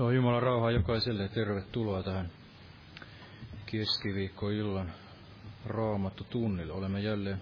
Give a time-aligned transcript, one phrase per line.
[0.00, 2.30] Joo, Jumalan rauhaa jokaiselle ja tervetuloa tähän
[3.66, 4.92] keskiviikkoillan
[5.66, 6.72] raamattu tunnille.
[6.72, 7.40] Olemme jälleen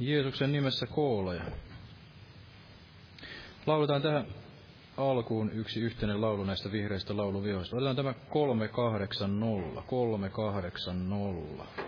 [0.00, 1.42] Jeesuksen nimessä koolla ja
[3.66, 4.26] lauletaan tähän
[4.96, 7.76] alkuun yksi yhteinen laulu näistä vihreistä lauluvioista.
[7.76, 11.83] Otetaan tämä 380, 380.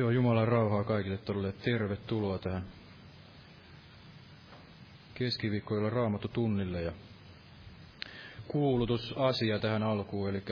[0.00, 1.52] Joo, Jumalan rauhaa kaikille todelle.
[1.52, 2.64] Tervetuloa tähän
[5.14, 6.92] keskiviikkoilla raamattu tunnille ja
[8.48, 10.42] kuulutusasia tähän alkuun, eli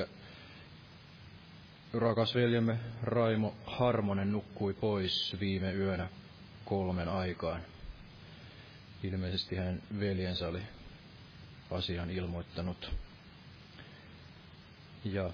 [1.92, 6.08] rakas veljemme Raimo Harmonen nukkui pois viime yönä
[6.64, 7.60] kolmen aikaan.
[9.02, 10.62] Ilmeisesti hänen veljensä oli
[11.70, 12.90] asian ilmoittanut.
[15.04, 15.30] Ja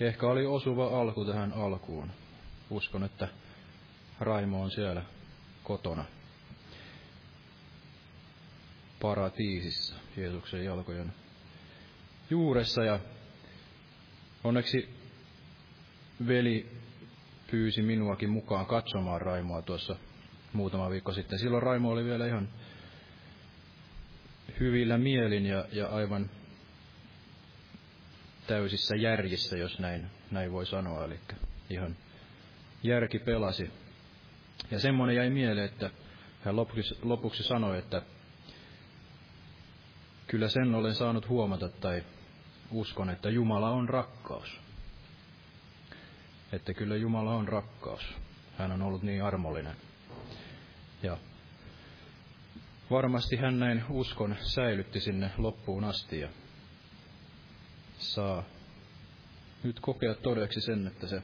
[0.00, 2.23] ehkä oli osuva alku tähän alkuun
[2.70, 3.28] uskon, että
[4.20, 5.02] Raimo on siellä
[5.62, 6.04] kotona
[9.00, 11.12] paratiisissa Jeesuksen jalkojen
[12.30, 13.00] juuressa ja
[14.44, 14.88] onneksi
[16.26, 16.70] veli
[17.50, 19.96] pyysi minuakin mukaan katsomaan Raimoa tuossa
[20.52, 21.38] muutama viikko sitten.
[21.38, 22.48] Silloin Raimo oli vielä ihan
[24.60, 26.30] hyvillä mielin ja, ja aivan
[28.46, 31.04] täysissä järjissä, jos näin, näin voi sanoa.
[31.04, 31.20] Eli
[31.70, 31.96] ihan
[32.84, 33.70] järki pelasi.
[34.70, 35.90] Ja semmoinen jäi mieleen, että
[36.44, 38.02] hän lopuksi, lopuksi sanoi, että
[40.26, 42.04] kyllä sen olen saanut huomata tai
[42.70, 44.60] uskon, että Jumala on rakkaus.
[46.52, 48.14] Että kyllä Jumala on rakkaus.
[48.58, 49.76] Hän on ollut niin armollinen.
[51.02, 51.18] Ja
[52.90, 56.28] varmasti hän näin uskon säilytti sinne loppuun asti ja
[57.98, 58.44] saa
[59.62, 61.22] nyt kokea todeksi sen, että se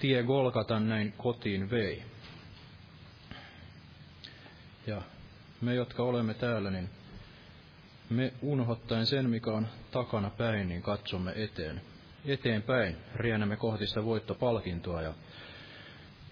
[0.00, 2.02] tie Golgatan näin kotiin vei.
[4.86, 5.02] Ja
[5.60, 6.90] me, jotka olemme täällä, niin
[8.10, 11.80] me unohtaen sen, mikä on takana päin, niin katsomme eteen.
[12.24, 15.14] Eteenpäin riennämme kohti sitä voittopalkintoa ja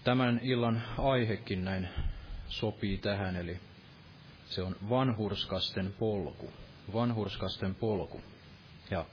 [0.03, 1.89] tämän illan aihekin näin
[2.47, 3.59] sopii tähän, eli
[4.45, 6.53] se on vanhurskasten polku.
[6.93, 8.21] Vanhurskasten polku.
[8.91, 9.05] Ja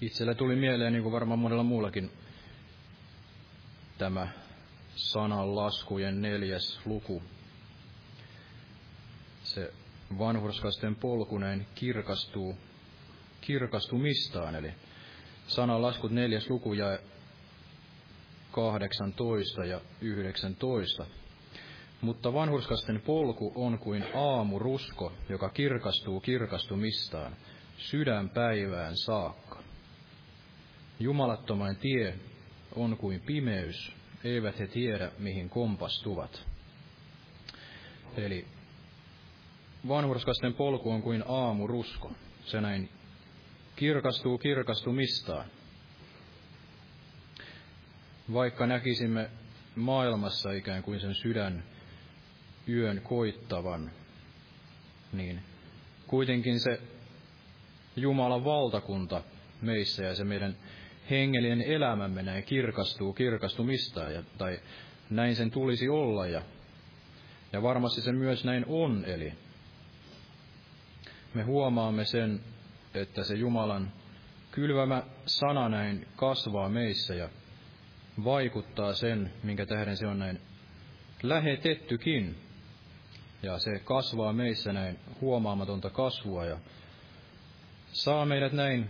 [0.00, 2.10] Itselle tuli mieleen, niin kuin varmaan monella muullakin,
[4.00, 4.28] tämä
[4.94, 7.22] sanan laskujen neljäs luku.
[9.42, 9.72] Se
[10.18, 12.56] vanhurskasten polku näin kirkastuu,
[13.40, 14.72] kirkastumistaan, eli
[15.46, 16.98] sanan laskut neljäs luku ja
[18.50, 21.06] 18 ja 19.
[22.00, 27.36] Mutta vanhurskasten polku on kuin aamurusko, joka kirkastuu kirkastumistaan
[27.78, 29.62] sydänpäivään saakka.
[31.00, 32.18] Jumalattoman tie
[32.76, 33.92] on kuin pimeys,
[34.24, 36.46] eivät he tiedä, mihin kompastuvat.
[38.16, 38.46] Eli
[39.88, 42.12] vanhurskasten polku on kuin aamurusko.
[42.44, 42.88] Se näin
[43.76, 45.44] kirkastuu kirkastumistaan.
[48.32, 49.30] Vaikka näkisimme
[49.76, 51.64] maailmassa ikään kuin sen sydän
[52.68, 53.90] yön koittavan,
[55.12, 55.42] niin
[56.06, 56.80] kuitenkin se
[57.96, 59.22] Jumalan valtakunta
[59.60, 60.56] meissä ja se meidän
[61.10, 64.60] hengellinen elämämme näin kirkastuu kirkastumista, ja, tai
[65.10, 66.42] näin sen tulisi olla, ja,
[67.52, 69.32] ja varmasti se myös näin on, eli
[71.34, 72.40] me huomaamme sen,
[72.94, 73.92] että se Jumalan
[74.50, 77.28] kylvämä sana näin kasvaa meissä ja
[78.24, 80.40] vaikuttaa sen, minkä tähden se on näin
[81.22, 82.36] lähetettykin.
[83.42, 86.58] Ja se kasvaa meissä näin huomaamatonta kasvua ja
[87.92, 88.86] saa meidät näin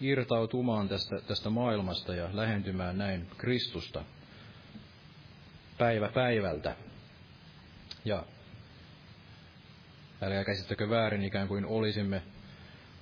[0.00, 4.04] irtautumaan tästä, tästä maailmasta ja lähentymään näin Kristusta
[5.78, 6.76] päivä päivältä.
[8.04, 8.24] Ja
[10.22, 12.22] älkää käsittäkö väärin, ikään kuin olisimme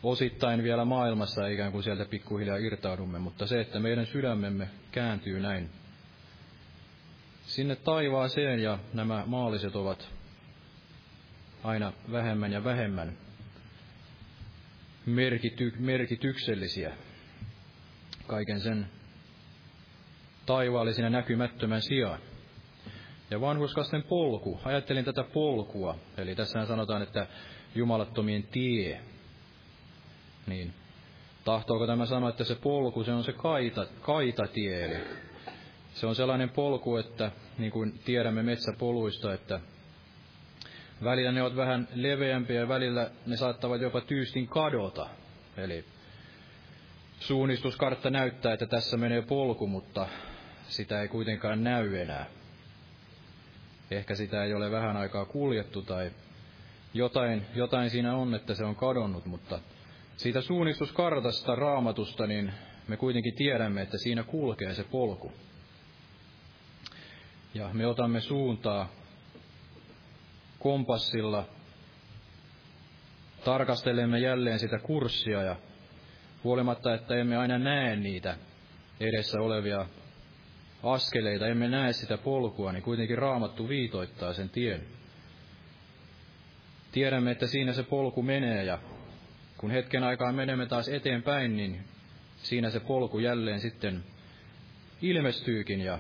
[0.03, 5.71] osittain vielä maailmassa, ikään kuin sieltä pikkuhiljaa irtaudumme, mutta se, että meidän sydämemme kääntyy näin
[7.43, 10.09] sinne taivaaseen ja nämä maalliset ovat
[11.65, 13.28] aina vähemmän ja vähemmän
[15.11, 16.93] merkity, merkityksellisiä
[18.27, 18.87] kaiken sen
[20.47, 22.19] taivaallisina näkymättömän sijaan.
[23.31, 27.27] Ja vanhuskasten polku, ajattelin tätä polkua, eli tässä sanotaan, että
[27.75, 29.01] jumalattomien tie,
[30.47, 30.75] niin
[31.45, 34.97] tahtooko tämä sanoa, että se polku, se on se kaita, kaitatie, eli
[35.95, 39.61] se on sellainen polku, että niin kuin tiedämme metsäpoluista, että
[41.05, 45.09] välillä ne ovat vähän leveämpiä ja välillä ne saattavat jopa tyystin kadota.
[45.57, 45.85] Eli
[47.21, 50.09] suunnistuskartta näyttää, että tässä menee polku, mutta
[50.69, 52.27] sitä ei kuitenkaan näy enää.
[53.91, 56.11] Ehkä sitä ei ole vähän aikaa kuljettu tai
[56.95, 59.61] jotain, jotain siinä on, että se on kadonnut, mutta
[60.17, 62.53] siitä suunnistuskartasta, raamatusta, niin
[62.89, 65.33] me kuitenkin tiedämme, että siinä kulkee se polku.
[67.55, 68.89] Ja me otamme suuntaa
[70.59, 71.49] kompassilla,
[73.45, 75.57] tarkastelemme jälleen sitä kurssia ja
[76.45, 78.37] huolimatta, että emme aina näe niitä
[79.01, 79.87] edessä olevia
[80.83, 84.83] askeleita, emme näe sitä polkua, niin kuitenkin raamattu viitoittaa sen tien.
[86.93, 88.79] Tiedämme, että siinä se polku menee ja
[89.57, 91.85] kun hetken aikaa menemme taas eteenpäin, niin
[92.37, 94.05] siinä se polku jälleen sitten
[95.03, 95.99] ilmestyykin ja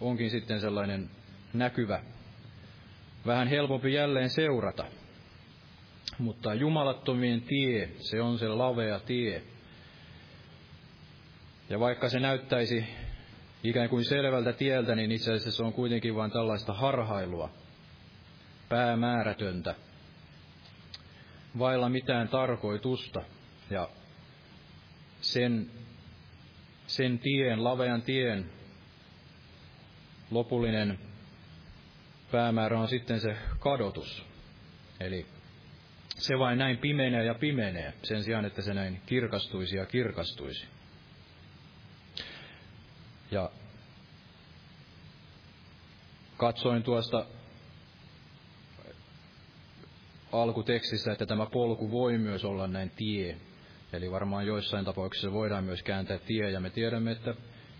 [0.00, 1.10] onkin sitten sellainen
[1.52, 2.02] näkyvä,
[3.26, 4.84] vähän helpompi jälleen seurata.
[6.18, 9.42] Mutta jumalattomien tie, se on se lavea tie.
[11.70, 12.84] Ja vaikka se näyttäisi
[13.64, 17.50] ikään kuin selvältä tieltä, niin itse asiassa se on kuitenkin vain tällaista harhailua,
[18.68, 19.74] päämäärätöntä,
[21.58, 23.22] vailla mitään tarkoitusta.
[23.70, 23.88] Ja
[25.20, 25.70] sen,
[26.86, 28.50] sen tien, lavean tien,
[30.30, 30.98] lopullinen
[32.32, 34.24] päämäärä on sitten se kadotus.
[35.00, 35.26] Eli
[36.18, 40.66] se vain näin pimenee ja pimenee, sen sijaan, että se näin kirkastuisi ja kirkastuisi.
[43.30, 43.50] Ja
[46.36, 47.26] katsoin tuosta
[50.32, 53.36] alkutekstissä, että tämä polku voi myös olla näin tie.
[53.92, 57.34] Eli varmaan joissain tapauksissa voidaan myös kääntää tie, ja me tiedämme, että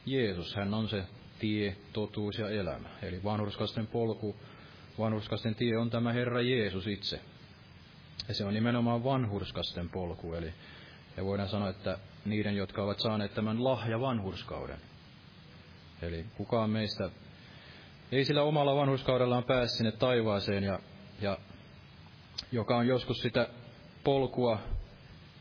[0.07, 1.05] Jeesus, hän on se
[1.43, 2.89] tie, totuus ja elämä.
[3.03, 4.37] Eli vanhurskasten polku,
[4.99, 7.21] vanhurskasten tie on tämä Herra Jeesus itse.
[8.29, 10.53] Ja se on nimenomaan vanhurskasten polku, eli
[11.17, 14.79] ja voidaan sanoa, että niiden, jotka ovat saaneet tämän lahja vanhurskauden.
[16.03, 17.11] Eli kukaan meistä
[18.13, 20.79] ei sillä omalla vanhurskaudellaan pääse sinne taivaaseen, ja,
[21.21, 21.39] ja
[22.53, 23.49] joka on joskus sitä
[24.05, 24.59] polkua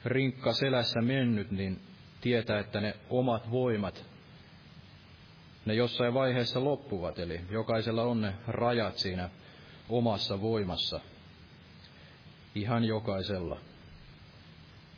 [0.05, 1.79] rinkka selässä mennyt, niin
[2.21, 4.10] tietää, että ne omat voimat
[5.65, 9.29] ne jossain vaiheessa loppuvat, eli jokaisella on ne rajat siinä
[9.89, 10.99] omassa voimassa.
[12.55, 13.57] Ihan jokaisella.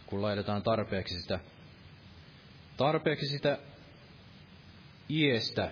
[0.06, 1.40] Kun laitetaan tarpeeksi sitä
[2.78, 3.58] tarpeeksi sitä
[5.10, 5.72] iestä,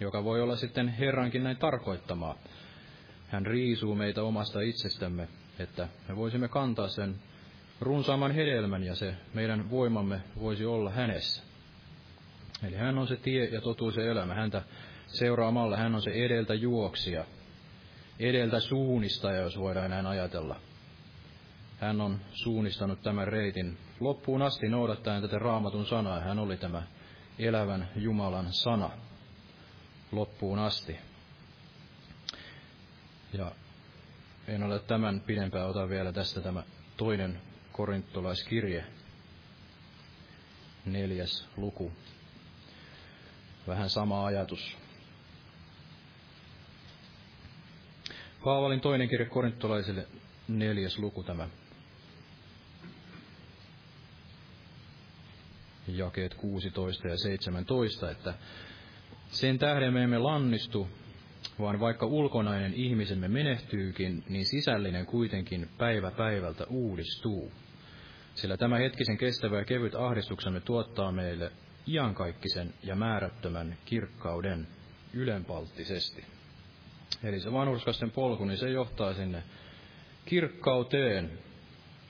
[0.00, 2.38] joka voi olla sitten Herrankin näin tarkoittamaa.
[3.28, 7.14] Hän riisuu meitä omasta itsestämme, että me voisimme kantaa sen
[7.80, 11.49] runsaamman hedelmän ja se meidän voimamme voisi olla hänessä.
[12.62, 14.34] Eli hän on se tie ja totuus ja elämä.
[14.34, 14.62] Häntä
[15.06, 17.24] seuraamalla hän on se edeltä juoksija,
[18.18, 20.60] edeltä suunnistaja, jos voidaan näin ajatella.
[21.80, 26.20] Hän on suunnistanut tämän reitin loppuun asti noudattaen tätä raamatun sanaa.
[26.20, 26.82] Hän oli tämä
[27.38, 28.90] elävän Jumalan sana
[30.12, 30.96] loppuun asti.
[33.32, 33.52] Ja
[34.48, 36.62] en ole tämän pidempään, ota vielä tästä tämä
[36.96, 37.40] toinen
[37.72, 38.84] korintolaiskirje,
[40.84, 41.92] neljäs luku.
[43.66, 44.76] Vähän sama ajatus.
[48.44, 50.06] Paavalin toinen kirja korintolaisille,
[50.48, 51.48] neljäs luku tämä.
[55.88, 58.34] Jakeet 16 ja 17, että
[59.28, 60.88] sen tähden me emme lannistu,
[61.60, 67.52] vaan vaikka ulkonainen ihmisemme menehtyykin, niin sisällinen kuitenkin päivä päivältä uudistuu.
[68.34, 71.52] Sillä tämä hetkisen kestävä ja kevyt ahdistuksemme tuottaa meille
[71.88, 74.68] iankaikkisen ja määrättömän kirkkauden
[75.14, 76.24] ylenpalttisesti.
[77.22, 79.42] Eli se vanhurskasten polku, niin se johtaa sinne
[80.24, 81.38] kirkkauteen,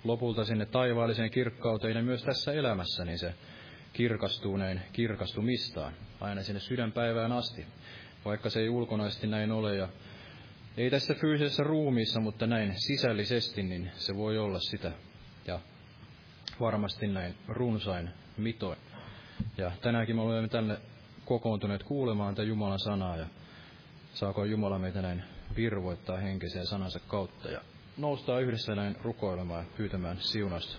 [0.04, 3.34] lopulta sinne taivaalliseen kirkkauteen ja myös tässä elämässä, niin se
[3.92, 7.66] kirkastuu näin kirkastumistaan, aina sinne sydänpäivään asti,
[8.24, 9.88] vaikka se ei ulkonaisesti näin ole ja
[10.76, 14.92] ei tässä fyysisessä ruumiissa, mutta näin sisällisesti, niin se voi olla sitä.
[15.46, 15.60] Ja
[16.60, 18.78] varmasti näin runsain mitoin.
[19.56, 20.76] Ja tänäänkin me olemme tänne
[21.24, 23.26] kokoontuneet kuulemaan tätä Jumalan sanaa ja
[24.14, 25.22] saako Jumala meitä näin
[25.56, 27.60] virvoittaa henkiseen sanansa kautta ja
[27.96, 30.78] noustaa yhdessä näin rukoilemaan ja pyytämään siunasta.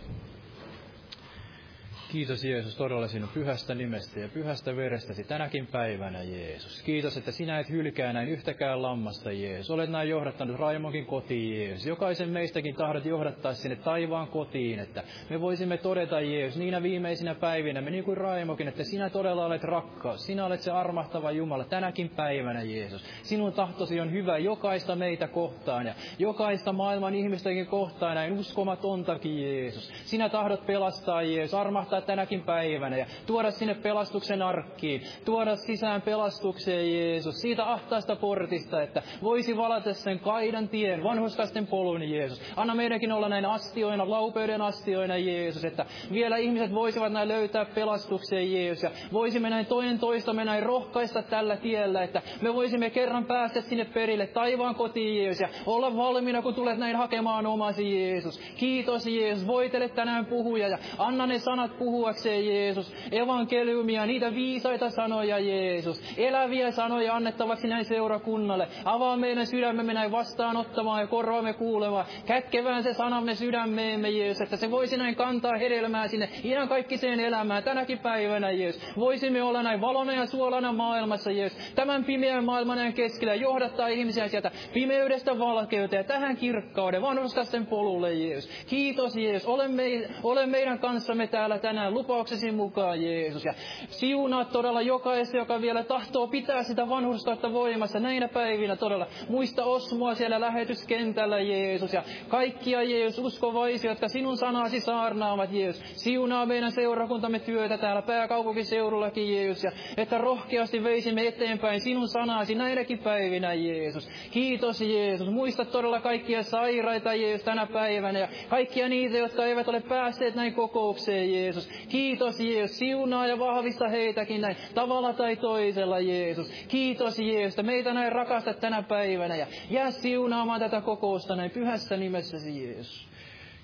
[2.11, 6.81] Kiitos Jeesus todella sinun pyhästä nimestä ja pyhästä verestäsi tänäkin päivänä, Jeesus.
[6.81, 9.71] Kiitos, että sinä et hylkää näin yhtäkään lammasta, Jeesus.
[9.71, 11.85] Olet näin johdattanut Raimonkin kotiin, Jeesus.
[11.85, 17.81] Jokaisen meistäkin tahdot johdattaa sinne taivaan kotiin, että me voisimme todeta, Jeesus, niinä viimeisinä päivinä,
[17.81, 20.25] me niin kuin Raimokin, että sinä todella olet rakkaus.
[20.25, 23.05] Sinä olet se armahtava Jumala tänäkin päivänä, Jeesus.
[23.23, 29.91] Sinun tahtosi on hyvä jokaista meitä kohtaan ja jokaista maailman ihmistäkin kohtaan, näin uskomatontakin, Jeesus.
[30.05, 36.93] Sinä tahdot pelastaa, Jeesus, armahtaa tänäkin päivänä ja tuoda sinne pelastuksen arkkiin, tuoda sisään pelastukseen
[36.93, 42.41] Jeesus, siitä ahtaasta portista, että voisi valata sen kaidan tien, vanhuskasten polun Jeesus.
[42.55, 48.53] Anna meidänkin olla näin astioina, laupeuden astioina Jeesus, että vielä ihmiset voisivat näin löytää pelastukseen
[48.53, 53.61] Jeesus ja voisimme näin toinen toistamme näin rohkaista tällä tiellä, että me voisimme kerran päästä
[53.61, 58.39] sinne perille taivaan kotiin Jeesus ja olla valmiina, kun tulet näin hakemaan omasi Jeesus.
[58.57, 64.89] Kiitos Jeesus, voitele tänään puhuja ja anna ne sanat puhua puhuakseen Jeesus, evankeliumia, niitä viisaita
[64.89, 68.67] sanoja Jeesus, eläviä sanoja annettavaksi näin seurakunnalle.
[68.85, 72.05] Avaa meidän sydämemme näin vastaanottamaan ja korvaamme kuulemaan.
[72.25, 77.63] Kätkevään se sanamme sydämeemme Jeesus, että se voisi näin kantaa hedelmää sinne ihan kaikkiseen elämään
[77.63, 78.81] tänäkin päivänä Jeesus.
[78.97, 81.71] Voisimme olla näin valona ja suolana maailmassa Jeesus.
[81.75, 88.13] Tämän pimeän maailman näin keskellä johdattaa ihmisiä sieltä pimeydestä valkeuteen ja tähän kirkkauden vanhuskasten polulle
[88.13, 88.65] Jeesus.
[88.67, 89.49] Kiitos Jeesus.
[89.49, 89.83] Ole, me,
[90.23, 93.45] ole meidän kanssamme täällä tänään tänään lupauksesi mukaan, Jeesus.
[93.45, 93.53] Ja
[93.89, 99.07] siunaa todella jokaista, joka vielä tahtoo pitää sitä vanhurskautta voimassa näinä päivinä todella.
[99.29, 101.93] Muista Osmoa siellä lähetyskentällä, Jeesus.
[101.93, 106.03] Ja kaikkia, Jeesus, uskovaisia, jotka sinun sanasi saarnaavat, Jeesus.
[106.03, 109.63] Siunaa meidän seurakuntamme työtä täällä pääkaupunkiseudullakin, Jeesus.
[109.63, 114.09] Ja että rohkeasti veisimme eteenpäin sinun sanasi näinäkin päivinä, Jeesus.
[114.31, 115.29] Kiitos, Jeesus.
[115.29, 118.19] Muista todella kaikkia sairaita, Jeesus, tänä päivänä.
[118.19, 121.70] Ja kaikkia niitä, jotka eivät ole päässeet näin kokoukseen, Jeesus.
[121.89, 126.51] Kiitos Jeesus, siunaa ja vahvista heitäkin näin tavalla tai toisella Jeesus.
[126.67, 132.63] Kiitos Jeesus, meitä näin rakastat tänä päivänä ja jää siunaamaan tätä kokousta näin pyhässä nimessäsi
[132.63, 133.07] Jeesus.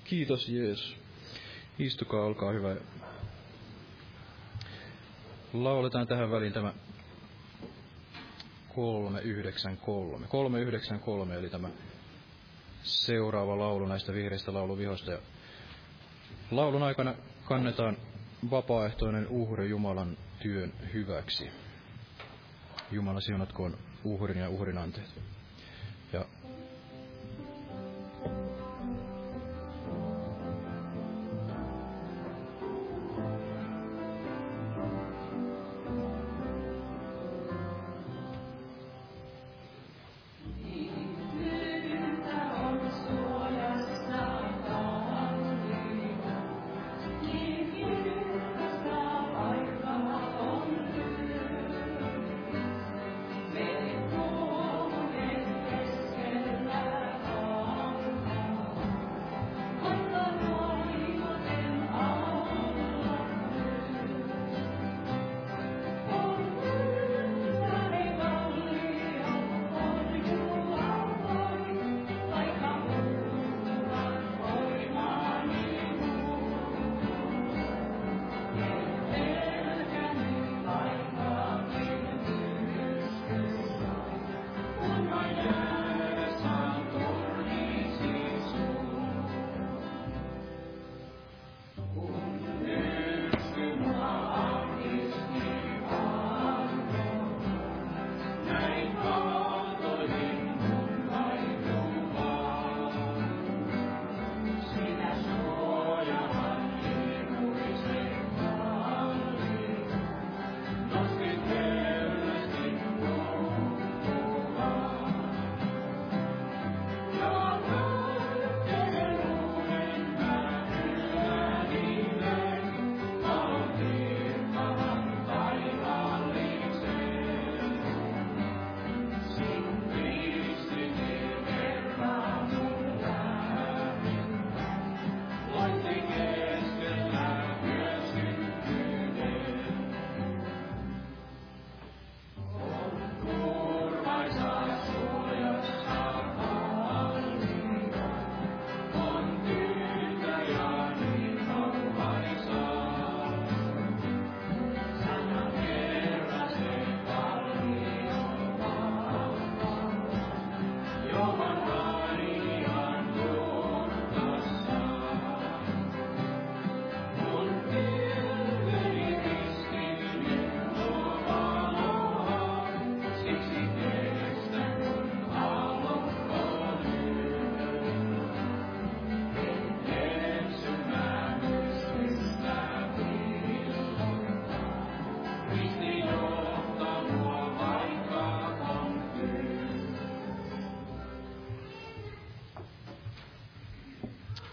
[0.04, 0.96] Kiitos Jeesus.
[1.78, 2.76] Istukaa, olkaa hyvä.
[5.52, 6.72] Lauletaan tähän väliin tämä
[8.74, 10.26] 393.
[10.28, 11.68] 393 eli tämä
[12.82, 15.10] seuraava laulu näistä vihreistä lauluvihosta.
[15.10, 15.18] Ja
[16.50, 17.14] laulun aikana
[17.48, 17.96] kannetaan
[18.50, 21.50] vapaaehtoinen uhri Jumalan työn hyväksi.
[22.90, 25.20] Jumala siunatkoon uhrin ja uhrin anteet.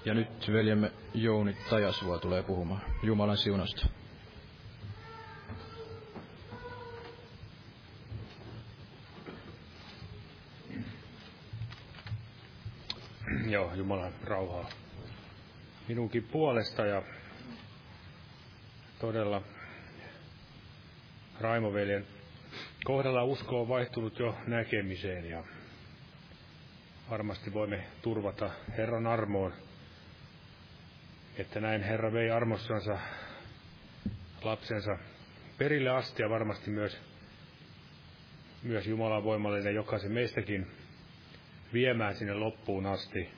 [0.05, 3.87] Ja nyt veljemme Jouni Tajasvuo tulee puhumaan Jumalan siunasta.
[13.49, 14.69] Joo, Jumalan rauhaa
[15.87, 17.01] minunkin puolesta ja
[18.99, 19.41] todella
[21.41, 22.07] Raimoveljen
[22.83, 25.43] kohdalla usko on vaihtunut jo näkemiseen ja
[27.09, 29.53] varmasti voimme turvata Herran armoon,
[31.37, 32.97] että näin Herra vei armossansa
[34.43, 34.97] lapsensa
[35.57, 37.01] perille asti ja varmasti myös,
[38.63, 40.67] myös Jumalan voimallinen jokaisen meistäkin
[41.73, 43.29] viemään sinne loppuun asti,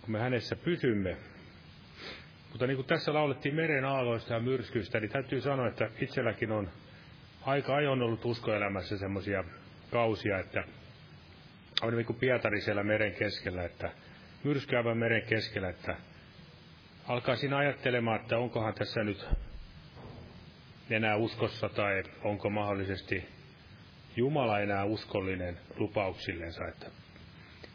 [0.00, 1.16] kun me hänessä pysymme.
[2.50, 6.70] Mutta niin kuin tässä laulettiin meren aalloista ja myrskyistä, niin täytyy sanoa, että itselläkin on
[7.42, 9.44] aika ajoin ollut uskoelämässä semmoisia
[9.90, 10.64] kausia, että
[11.82, 13.90] on niin kuin Pietari siellä meren keskellä, että
[14.44, 15.96] myrskyävän meren keskellä, että
[17.08, 19.26] alkaa siinä ajattelemaan, että onkohan tässä nyt
[20.90, 23.28] enää uskossa tai onko mahdollisesti
[24.16, 26.86] Jumala enää uskollinen lupauksillensa, että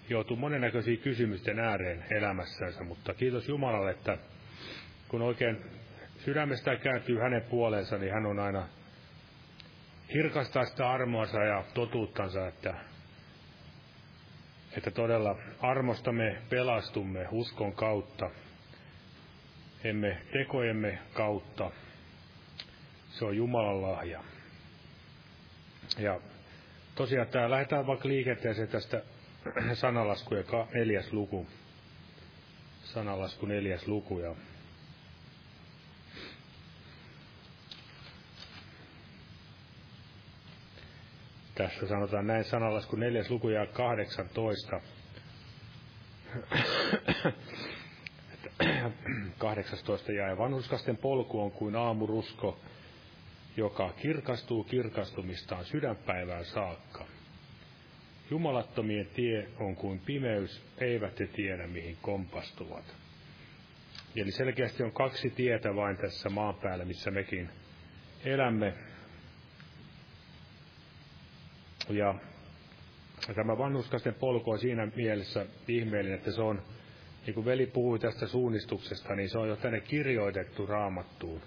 [0.09, 4.17] joutuu monennäköisiä kysymysten ääreen elämässänsä, mutta kiitos Jumalalle, että
[5.07, 5.57] kun oikein
[6.17, 8.67] sydämestä kääntyy hänen puoleensa, niin hän on aina
[10.07, 12.73] kirkastaa sitä armoansa ja totuuttansa, että,
[14.77, 18.29] että todella armosta me pelastumme uskon kautta,
[19.83, 21.71] emme tekojemme kautta.
[23.09, 24.23] Se on Jumalan lahja.
[25.97, 26.19] Ja
[26.95, 29.01] tosiaan tämä lähdetään vaikka liikenteeseen tästä
[29.73, 31.47] sanalaskujen neljäs luku.
[32.83, 34.19] Sanalasku neljäs luku.
[34.19, 34.35] Ja
[41.57, 44.81] Tässä sanotaan näin sanalasku neljäs luku ja 18.
[49.37, 52.59] 18 ja vanhuskasten polku on kuin aamurusko,
[53.57, 57.05] joka kirkastuu kirkastumistaan sydänpäivään saakka.
[58.31, 62.95] Jumalattomien tie on kuin pimeys, eivät he tiedä mihin kompastuvat.
[64.15, 67.49] Eli selkeästi on kaksi tietä vain tässä maan päällä, missä mekin
[68.25, 68.73] elämme.
[71.89, 72.15] Ja
[73.35, 76.61] tämä vanhuskasten polku on siinä mielessä ihmeellinen, että se on,
[77.27, 81.41] niin kuin veli puhui tästä suunnistuksesta, niin se on jo tänne kirjoitettu raamattuun.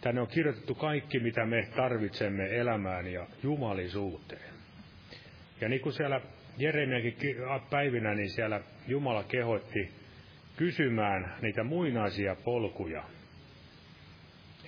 [0.00, 4.54] Tänne on kirjoitettu kaikki, mitä me tarvitsemme elämään ja jumalisuuteen.
[5.60, 6.20] Ja niin kuin siellä
[6.58, 7.16] Jeremiakin
[7.70, 9.90] päivinä, niin siellä Jumala kehotti
[10.56, 13.04] kysymään niitä muinaisia polkuja.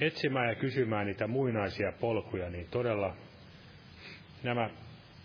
[0.00, 3.16] Etsimään ja kysymään niitä muinaisia polkuja, niin todella
[4.42, 4.70] nämä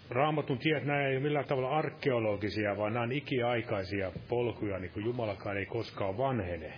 [0.10, 5.06] raamatun tiet, nämä ei ole millään tavalla arkeologisia, vaan nämä on ikiaikaisia polkuja, niin kuin
[5.06, 6.74] Jumalakaan ei koskaan vanhene.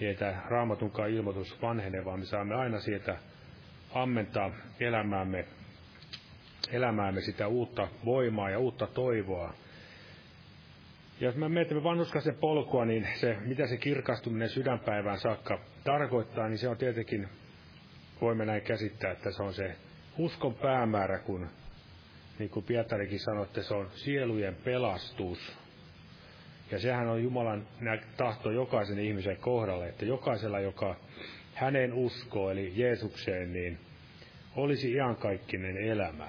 [0.00, 3.16] Niin että raamatunkaan ilmoitus vanhene, vaan me saamme aina sieltä
[3.94, 5.44] ammentaa elämäämme,
[6.72, 9.54] elämäämme sitä uutta voimaa ja uutta toivoa.
[11.20, 16.58] Ja jos me mietimme vanhuskaisen polkua, niin se, mitä se kirkastuminen sydänpäivään saakka tarkoittaa, niin
[16.58, 17.28] se on tietenkin,
[18.20, 19.76] voimme näin käsittää, että se on se
[20.18, 21.48] uskon päämäärä, kun
[22.38, 25.58] niin kuin Pietarikin sanoi, että se on sielujen pelastus.
[26.70, 27.66] Ja sehän on Jumalan
[28.16, 30.96] tahto jokaisen ihmisen kohdalle, että jokaisella, joka
[31.54, 33.78] hänen uskoo, eli Jeesukseen, niin
[34.56, 36.28] olisi iankaikkinen elämä.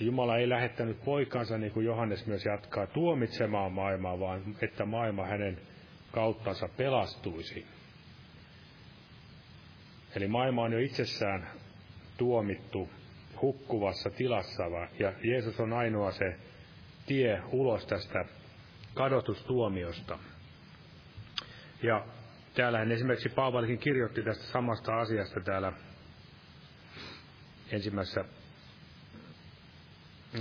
[0.00, 5.58] Jumala ei lähettänyt poikansa, niin kuin Johannes myös jatkaa, tuomitsemaan maailmaa, vaan että maailma hänen
[6.12, 7.66] kauttansa pelastuisi.
[10.16, 11.48] Eli maailma on jo itsessään
[12.16, 12.88] tuomittu
[13.42, 14.62] hukkuvassa tilassa,
[14.98, 16.36] ja Jeesus on ainoa se
[17.06, 18.24] tie ulos tästä
[18.94, 20.18] kadotustuomiosta.
[21.82, 22.06] Ja
[22.54, 25.72] täällä esimerkiksi Paavalikin kirjoitti tästä samasta asiasta täällä
[27.70, 28.24] ensimmäisessä,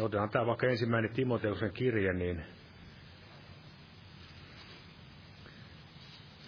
[0.01, 2.43] otetaan tämä vaikka ensimmäinen Timoteuksen kirje, niin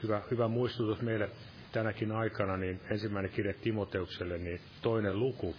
[0.04, 1.30] hyvä, hyvä muistutus meille
[1.72, 5.56] tänäkin aikana, niin ensimmäinen kirje Timoteukselle, niin toinen luku.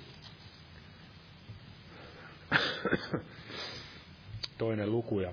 [4.59, 5.33] toinen luku ja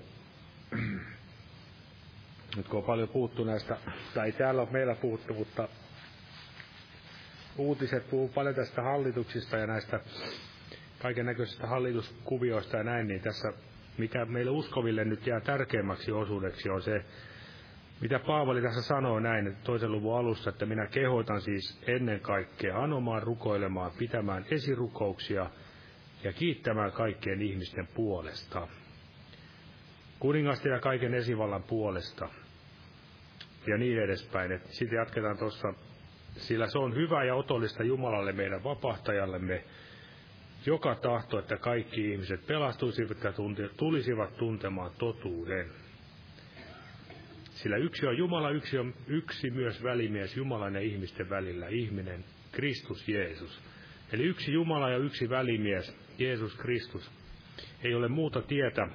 [2.56, 3.78] nyt kun on paljon puhuttu näistä,
[4.14, 5.68] tai ei täällä ole meillä puhuttu, mutta
[7.58, 10.00] uutiset puhuu paljon tästä hallituksista ja näistä
[11.00, 13.54] kaiken näköisistä hallituskuvioista ja näin, niin tässä
[13.98, 17.06] mikä meille uskoville nyt jää tärkeimmäksi osuudeksi on se,
[18.02, 23.24] mitä Paavali tässä sanoo näin toisen luvun alussa, että minä kehotan siis ennen kaikkea anomaan,
[23.24, 25.50] rukoilemaan, pitämään esirukouksia
[26.24, 28.68] ja kiittämään kaikkien ihmisten puolesta.
[30.20, 32.30] kuningasten ja kaiken esivallan puolesta
[33.68, 34.52] ja niin edespäin.
[34.52, 35.74] Et sitten jatketaan tuossa,
[36.38, 39.64] sillä se on hyvä ja otollista Jumalalle meidän vapahtajallemme,
[40.66, 43.34] joka tahto, että kaikki ihmiset pelastuisivat ja
[43.78, 45.68] tulisivat tuntemaan totuuden.
[47.52, 53.08] Sillä yksi on Jumala, yksi on yksi myös välimies Jumalan ja ihmisten välillä, ihminen, Kristus
[53.08, 53.62] Jeesus.
[54.12, 57.12] Eli yksi Jumala ja yksi välimies, Jeesus Kristus.
[57.84, 58.88] Ei ole muuta tietä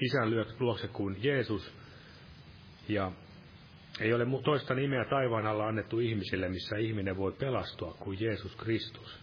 [0.00, 1.74] isän luokse kuin Jeesus.
[2.88, 3.12] Ja
[4.00, 9.20] ei ole toista nimeä taivaan alla annettu ihmisille, missä ihminen voi pelastua kuin Jeesus Kristus.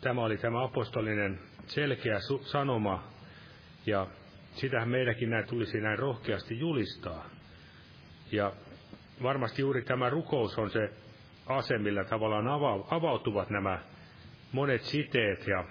[0.00, 3.04] Tämä oli tämä apostolinen selkeä sanoma,
[3.86, 4.06] ja
[4.54, 7.30] sitähän meidänkin näin tulisi näin rohkeasti julistaa.
[8.32, 8.52] Ja
[9.22, 10.90] varmasti juuri tämä rukous on se
[11.46, 12.48] ase, millä tavallaan
[12.90, 13.91] avautuvat nämä
[14.52, 15.64] monet siteet ja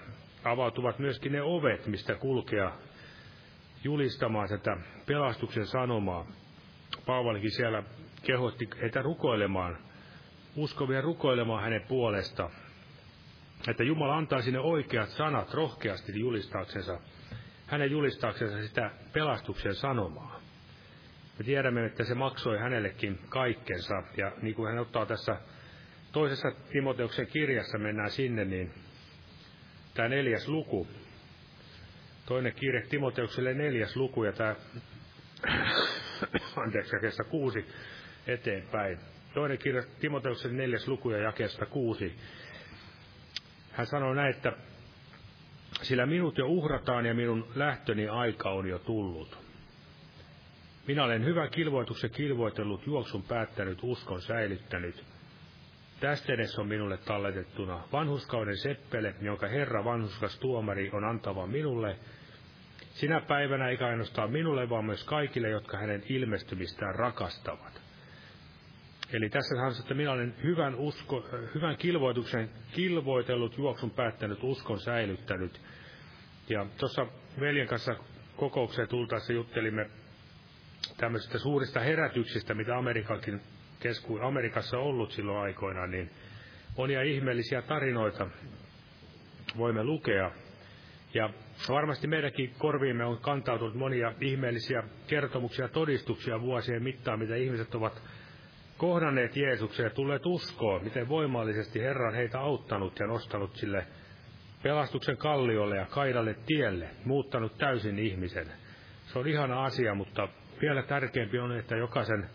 [0.43, 2.71] avautuvat myöskin ne ovet, mistä kulkea
[3.83, 6.25] julistamaan tätä pelastuksen sanomaa.
[7.05, 7.83] Paavalikin siellä
[8.23, 9.77] kehotti heitä rukoilemaan,
[10.55, 12.49] uskovia rukoilemaan hänen puolesta,
[13.67, 16.99] että Jumala antaa sinne oikeat sanat rohkeasti julistaaksensa,
[17.67, 20.39] hänen julistaaksensa sitä pelastuksen sanomaa.
[21.39, 25.37] Me tiedämme, että se maksoi hänellekin kaikkensa, ja niin kuin hän ottaa tässä
[26.11, 28.71] toisessa Timoteuksen kirjassa, mennään sinne, niin
[29.93, 30.87] tämä neljäs luku,
[32.25, 34.55] toinen kirje Timoteukselle neljäs luku, ja tämä,
[36.63, 37.65] anteeksi, jakeesta kuusi
[38.27, 38.97] eteenpäin.
[39.33, 42.15] Toinen kirja Timoteuksen neljäs luku ja jakeesta kuusi.
[43.71, 44.53] Hän sanoo näin, että
[45.81, 49.37] sillä minut jo uhrataan ja minun lähtöni aika on jo tullut.
[50.87, 55.10] Minä olen hyvän kilvoituksen kilvoitellut, juoksun päättänyt, uskon säilyttänyt.
[56.01, 61.95] Tästä edessä on minulle talletettuna vanhuskauden seppele, jonka Herra vanhuskas tuomari on antava minulle,
[62.93, 67.81] sinä päivänä eikä ainoastaan minulle, vaan myös kaikille, jotka hänen ilmestymistään rakastavat.
[69.13, 75.61] Eli tässä sanotaan, että minä olen hyvän, usko, hyvän kilvoituksen kilvoitellut, juoksun päättänyt, uskon säilyttänyt.
[76.49, 77.07] Ja tuossa
[77.39, 77.95] veljen kanssa
[78.35, 79.89] kokoukseen tultaessa juttelimme
[80.97, 83.41] tämmöisistä suurista herätyksistä, mitä Amerikakin
[83.81, 86.09] kesku, Amerikassa ollut silloin aikoinaan, niin
[86.77, 88.27] monia ihmeellisiä tarinoita
[89.57, 90.31] voimme lukea.
[91.13, 91.29] Ja
[91.69, 98.01] varmasti meidänkin korviimme on kantautunut monia ihmeellisiä kertomuksia ja todistuksia vuosien mittaan, mitä ihmiset ovat
[98.77, 103.85] kohdanneet Jeesuksen ja tulleet uskoon, miten voimallisesti Herra on heitä auttanut ja nostanut sille
[104.63, 108.47] pelastuksen kalliolle ja kaidalle tielle, muuttanut täysin ihmisen.
[109.05, 110.27] Se on ihana asia, mutta
[110.61, 112.29] vielä tärkeämpi on, että jokaisen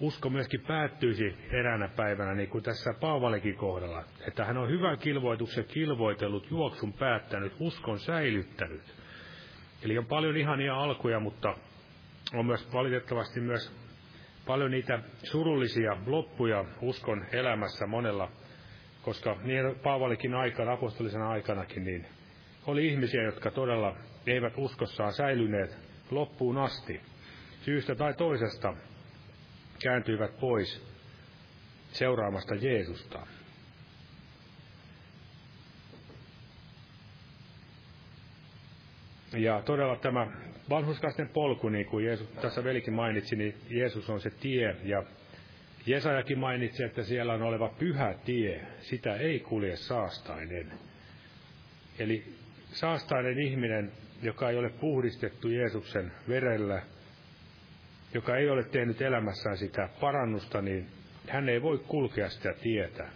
[0.00, 5.64] usko myöskin päättyisi eräänä päivänä, niin kuin tässä Paavalikin kohdalla, että hän on hyvän kilvoituksen
[5.64, 8.82] kilvoitellut, juoksun päättänyt, uskon säilyttänyt.
[9.82, 11.54] Eli on paljon ihania alkuja, mutta
[12.34, 13.72] on myös valitettavasti myös
[14.46, 18.28] paljon niitä surullisia loppuja uskon elämässä monella,
[19.02, 22.06] koska niin Paavalikin aikana, apostolisena aikanakin, niin
[22.66, 25.78] oli ihmisiä, jotka todella eivät uskossaan säilyneet
[26.10, 27.00] loppuun asti.
[27.60, 28.74] Syystä tai toisesta
[29.82, 30.82] kääntyivät pois
[31.92, 33.26] seuraamasta Jeesusta.
[39.32, 40.26] Ja todella tämä
[40.70, 44.76] vanhuskasten polku, niin kuin Jeesus, tässä velikin mainitsi, niin Jeesus on se tie.
[44.84, 45.02] Ja
[45.86, 48.66] Jesajakin mainitsi, että siellä on oleva pyhä tie.
[48.80, 50.72] Sitä ei kulje saastainen.
[51.98, 52.34] Eli
[52.72, 56.82] saastainen ihminen, joka ei ole puhdistettu Jeesuksen verellä,
[58.16, 60.86] joka ei ole tehnyt elämässään sitä parannusta, niin
[61.28, 63.08] hän ei voi kulkea sitä tietä.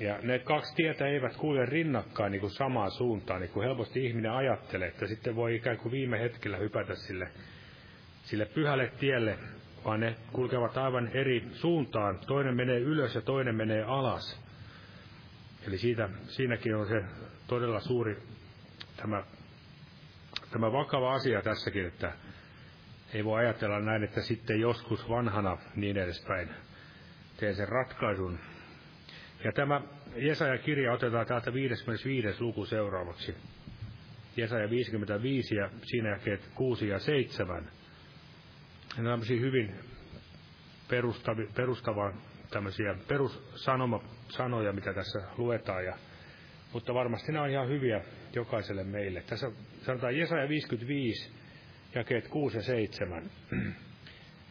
[0.00, 4.32] Ja ne kaksi tietä eivät kulje rinnakkain niin kuin samaan suuntaan, niin kuin helposti ihminen
[4.32, 7.28] ajattelee, että sitten voi ikään kuin viime hetkellä hypätä sille,
[8.22, 9.38] sille pyhälle tielle,
[9.84, 12.18] vaan ne kulkevat aivan eri suuntaan.
[12.26, 14.40] Toinen menee ylös ja toinen menee alas.
[15.66, 17.04] Eli siitä, siinäkin on se
[17.46, 18.16] todella suuri
[18.96, 19.22] tämä,
[20.50, 22.12] tämä vakava asia tässäkin, että
[23.14, 26.48] ei voi ajatella näin, että sitten joskus vanhana niin edespäin
[27.36, 28.38] teen sen ratkaisun.
[29.44, 29.80] Ja tämä
[30.16, 32.40] Jesaja-kirja otetaan täältä 55.
[32.40, 33.34] luku seuraavaksi.
[34.36, 37.70] Jesaja 55 ja siinä jakeet 6 ja 7.
[38.96, 39.74] Ja nämä hyvin
[40.88, 42.12] perustavi, perustavaa
[42.50, 45.84] tämmöisiä perussanoja, mitä tässä luetaan.
[45.84, 45.96] Ja,
[46.72, 48.00] mutta varmasti nämä on ihan hyviä
[48.34, 49.22] jokaiselle meille.
[49.22, 49.50] Tässä
[49.82, 51.41] sanotaan Jesaja 55,
[51.94, 53.30] jakeet 6 ja 7.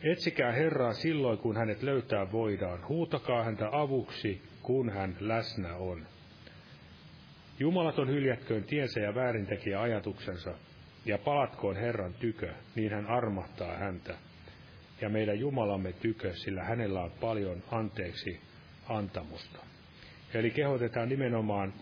[0.03, 2.87] Etsikää Herraa silloin, kun hänet löytää voidaan.
[2.87, 6.05] Huutakaa häntä avuksi, kun hän läsnä on.
[7.59, 10.53] Jumalaton hyljätköön tiensä ja väärintekijä ajatuksensa.
[11.05, 14.15] ja palatkoon Herran tykö, niin hän armahtaa häntä.
[15.01, 18.39] Ja meidän Jumalamme tykö, sillä hänellä on paljon anteeksi
[18.89, 19.59] antamusta.
[20.33, 21.73] Eli kehotetaan nimenomaan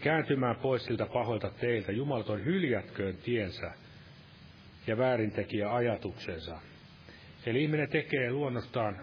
[0.00, 1.92] kääntymään pois siltä pahoilta teiltä.
[1.92, 3.72] Jumalaton hyljätköön tiensä
[4.86, 6.58] ja väärintekijä ajatuksensa.
[7.46, 8.96] Eli ihminen tekee luonnostaan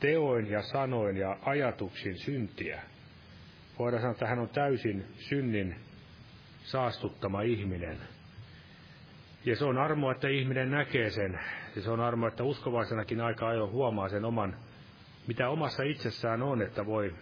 [0.00, 2.82] teoin ja sanoin ja ajatuksin syntiä.
[3.78, 5.76] Voidaan sanoa, että hän on täysin synnin
[6.62, 7.98] saastuttama ihminen.
[9.44, 11.40] Ja se on armo, että ihminen näkee sen.
[11.76, 14.56] Ja se on armo, että uskovaisenakin aika ajoin huomaa sen oman,
[15.26, 17.14] mitä omassa itsessään on, että voi,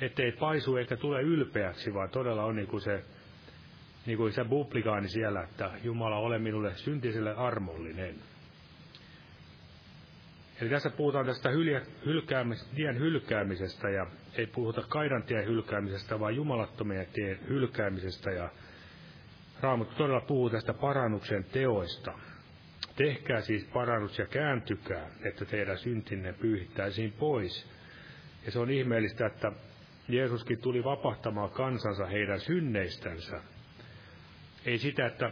[0.00, 3.04] ettei paisu eikä tule ylpeäksi, vaan todella on niin kuin se,
[4.08, 8.14] niin kuin se bublikaani siellä, että Jumala ole minulle syntiselle armollinen.
[10.60, 16.36] Eli tässä puhutaan tästä hyljä, hylkäämis, tien hylkäämisestä ja ei puhuta kaidan tien hylkäämisestä, vaan
[16.36, 18.30] jumalattomien tien hylkäämisestä.
[18.30, 18.48] Ja
[19.60, 22.12] Raamattu todella puhuu tästä parannuksen teoista.
[22.96, 27.70] Tehkää siis parannus ja kääntykää, että teidän syntinne pyyhittäisiin pois.
[28.46, 29.52] Ja se on ihmeellistä, että
[30.08, 33.40] Jeesuskin tuli vapahtamaan kansansa heidän synneistänsä.
[34.68, 35.30] Ei sitä, että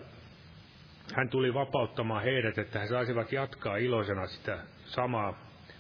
[1.14, 5.38] hän tuli vapauttamaan heidät, että he saisivat jatkaa iloisena sitä samaa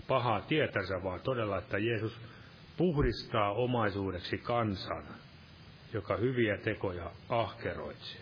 [0.08, 2.20] pahaa tietänsä, vaan todella, että Jeesus
[2.76, 5.04] puhdistaa omaisuudeksi kansan,
[5.92, 8.20] joka hyviä tekoja ahkeroitsee.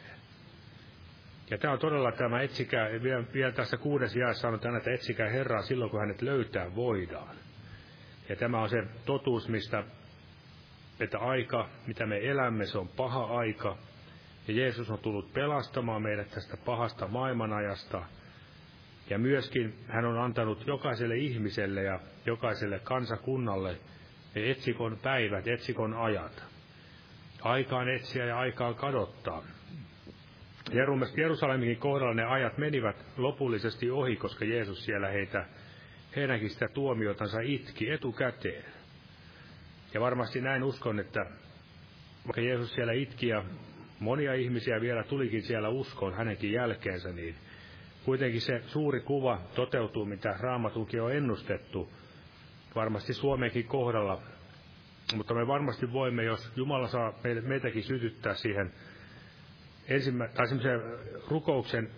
[1.50, 2.88] Ja tämä on todella tämä etsikää,
[3.34, 7.36] vielä, tässä kuudes jaessa sanotaan, että etsikää Herraa silloin, kun hänet löytää voidaan.
[8.28, 9.84] Ja tämä on se totuus, mistä,
[11.00, 13.76] että aika, mitä me elämme, se on paha aika.
[14.48, 18.02] Ja Jeesus on tullut pelastamaan meidät tästä pahasta maailmanajasta.
[19.10, 23.76] Ja myöskin hän on antanut jokaiselle ihmiselle ja jokaiselle kansakunnalle
[24.34, 26.44] etsikon päivät, etsikon ajat.
[27.42, 29.42] Aikaan etsiä ja aikaan kadottaa.
[31.16, 35.46] Jerusaleminkin kohdalla ne ajat menivät lopullisesti ohi, koska Jeesus siellä heitä,
[36.16, 38.64] heidänkin sitä tuomiotansa itki etukäteen.
[39.94, 41.26] Ja varmasti näin uskon, että
[42.26, 43.44] vaikka Jeesus siellä itki ja
[44.00, 47.34] monia ihmisiä vielä tulikin siellä uskoon hänenkin jälkeensä, niin
[48.04, 51.92] kuitenkin se suuri kuva toteutuu, mitä Raamatukin on ennustettu,
[52.74, 54.22] varmasti Suomenkin kohdalla.
[55.16, 58.72] Mutta me varmasti voimme, jos Jumala saa meitäkin sytyttää siihen
[59.88, 60.46] ensimmä, tai
[61.28, 61.88] rukouksen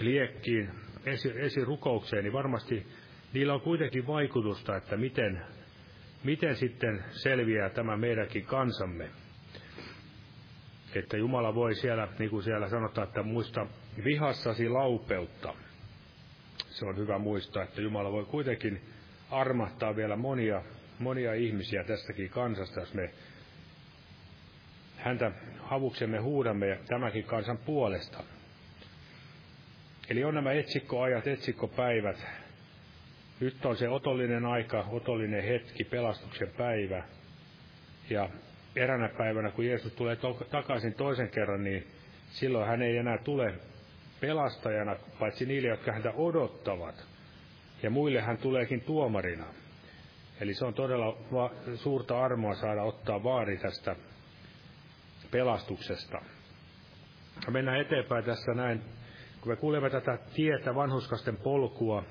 [0.00, 0.70] liekkiin,
[1.06, 2.86] esi, esirukoukseen, niin varmasti
[3.32, 5.42] niillä on kuitenkin vaikutusta, että miten,
[6.24, 9.10] miten sitten selviää tämä meidänkin kansamme.
[10.94, 13.66] Että Jumala voi siellä, niin kuin siellä sanotaan, että muista
[14.04, 15.54] vihassasi laupeutta.
[16.70, 18.80] Se on hyvä muistaa, että Jumala voi kuitenkin
[19.30, 20.62] armahtaa vielä monia,
[20.98, 23.10] monia ihmisiä tästäkin kansasta, jos me
[24.96, 28.24] häntä havuksemme huudamme ja tämäkin kansan puolesta.
[30.08, 32.26] Eli on nämä etsikkoajat, etsikkopäivät.
[33.40, 37.02] Nyt on se otollinen aika, otollinen hetki, pelastuksen päivä.
[38.10, 38.30] Ja
[38.76, 41.86] eränä päivänä, kun Jeesus tulee to- takaisin toisen kerran, niin
[42.30, 43.54] silloin hän ei enää tule
[44.20, 47.06] pelastajana, paitsi niille, jotka häntä odottavat.
[47.82, 49.44] Ja muille hän tuleekin tuomarina.
[50.40, 53.96] Eli se on todella va- suurta armoa saada ottaa vaari tästä
[55.30, 56.22] pelastuksesta.
[57.50, 58.82] Mennään eteenpäin tässä näin.
[59.40, 62.04] Kun me kuulemme tätä tietä, vanhuskasten polkua,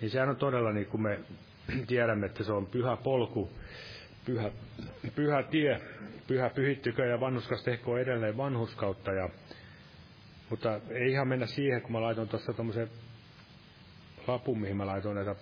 [0.00, 1.20] niin sehän on todella niin kuin me
[1.86, 3.50] tiedämme, että se on pyhä polku,
[4.24, 4.50] pyhä,
[5.14, 5.80] pyhä tie,
[6.26, 9.12] pyhä pyhittykö ja vanhuskas tehkoo edelleen vanhuskautta.
[9.12, 9.28] Ja,
[10.50, 12.88] mutta ei ihan mennä siihen, kun mä laitoin tuossa tuommoisen
[14.26, 15.34] lapun, mihin mä laitoin näitä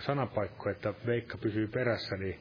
[0.00, 2.40] sanapaikkoja, että Veikka pysyy perässä, niin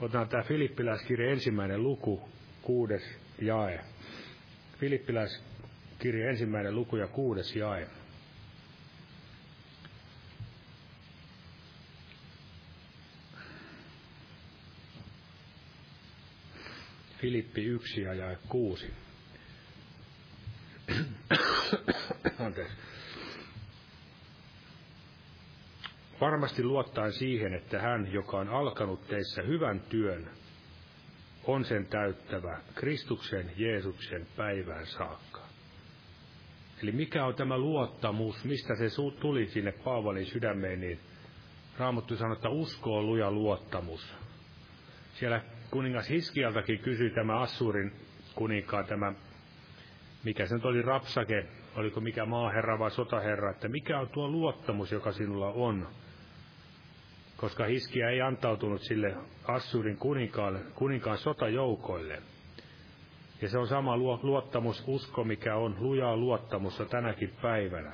[0.00, 2.28] otetaan tämä Filippiläiskirja ensimmäinen luku,
[2.62, 3.02] kuudes
[3.40, 3.80] jae.
[4.78, 7.86] Filippiläiskirja ensimmäinen luku ja kuudes jae.
[17.22, 18.92] Filippi 1 ja jae 6.
[22.46, 22.76] Anteeksi.
[26.20, 30.30] Varmasti luottaen siihen, että hän, joka on alkanut teissä hyvän työn,
[31.44, 35.40] on sen täyttävä Kristuksen Jeesuksen päivään saakka.
[36.82, 38.88] Eli mikä on tämä luottamus, mistä se
[39.20, 41.00] tuli sinne Paavalin sydämeen, niin
[41.78, 44.14] Raamattu sanoo, että usko on luja luottamus.
[45.14, 47.92] Siellä kuningas Hiskialtakin kysyi tämä Assurin
[48.34, 49.12] kuninkaan, tämä,
[50.24, 51.46] mikä se nyt oli Rapsake,
[51.76, 55.88] oliko mikä maaherra vai sotaherra, että mikä on tuo luottamus, joka sinulla on
[57.42, 59.14] koska Hiskia ei antautunut sille
[59.44, 62.22] Assurin kuninkaan, kuninkaan sotajoukoille.
[63.40, 67.92] Ja se on sama luottamus, usko, mikä on lujaa luottamusta tänäkin päivänä.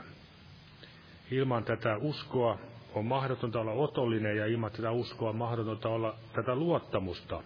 [1.30, 2.58] Ilman tätä uskoa
[2.94, 7.42] on mahdotonta olla otollinen ja ilman tätä uskoa on mahdotonta olla tätä luottamusta.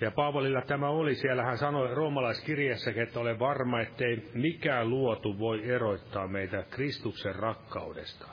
[0.00, 5.68] Ja Paavalilla tämä oli, siellä hän sanoi roomalaiskirjassakin, että olen varma, ettei mikään luotu voi
[5.70, 8.28] eroittaa meitä Kristuksen rakkaudesta.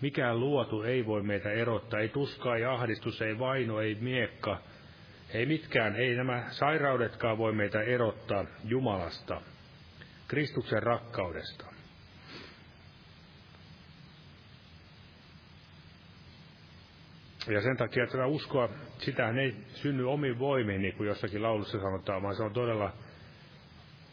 [0.00, 4.58] Mikään luotu ei voi meitä erottaa, ei tuskaa, ei ahdistus, ei vaino, ei miekka,
[5.34, 9.40] ei mitkään, ei nämä sairaudetkaan voi meitä erottaa Jumalasta,
[10.28, 11.75] Kristuksen rakkaudesta.
[17.48, 18.68] Ja sen takia tätä uskoa,
[18.98, 22.92] sitähän ei synny omin voimiin, niin kuin jossakin laulussa sanotaan, vaan se on todella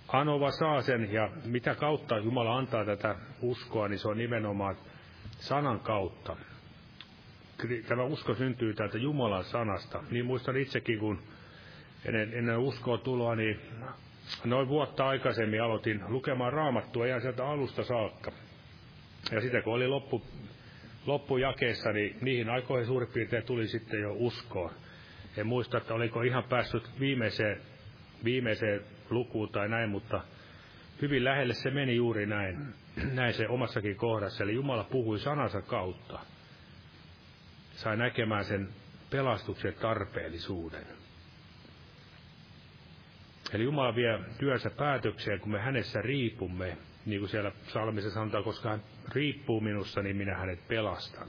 [0.07, 4.75] anova saa sen, ja mitä kautta Jumala antaa tätä uskoa, niin se on nimenomaan
[5.37, 6.35] sanan kautta.
[7.87, 10.03] Tämä usko syntyy täältä Jumalan sanasta.
[10.11, 11.19] Niin muistan itsekin, kun
[12.05, 13.59] ennen, ennen uskoa tuloa, niin
[14.45, 18.31] noin vuotta aikaisemmin aloitin lukemaan raamattua ihan sieltä alusta saakka.
[19.31, 20.23] Ja sitten kun oli loppu,
[21.05, 24.73] loppujakeessa, niin niihin aikoihin suurin piirtein tuli sitten jo uskoa.
[25.37, 27.61] En muista, että oliko ihan päässyt viimeiseen,
[28.23, 30.21] viimeiseen lukuun tai näin, mutta
[31.01, 32.73] hyvin lähelle se meni juuri näin,
[33.13, 34.43] näin se omassakin kohdassa.
[34.43, 36.19] Eli Jumala puhui sanansa kautta.
[37.75, 38.69] Sai näkemään sen
[39.09, 40.85] pelastuksen tarpeellisuuden.
[43.53, 48.69] Eli Jumala vie työnsä päätökseen, kun me hänessä riipumme, niin kuin siellä psalmissa sanotaan, koska
[48.69, 48.83] hän
[49.15, 51.27] riippuu minussa, niin minä hänet pelastan.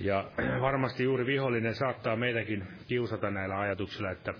[0.00, 4.34] Ja varmasti juuri vihollinen saattaa meitäkin kiusata näillä ajatuksilla, että,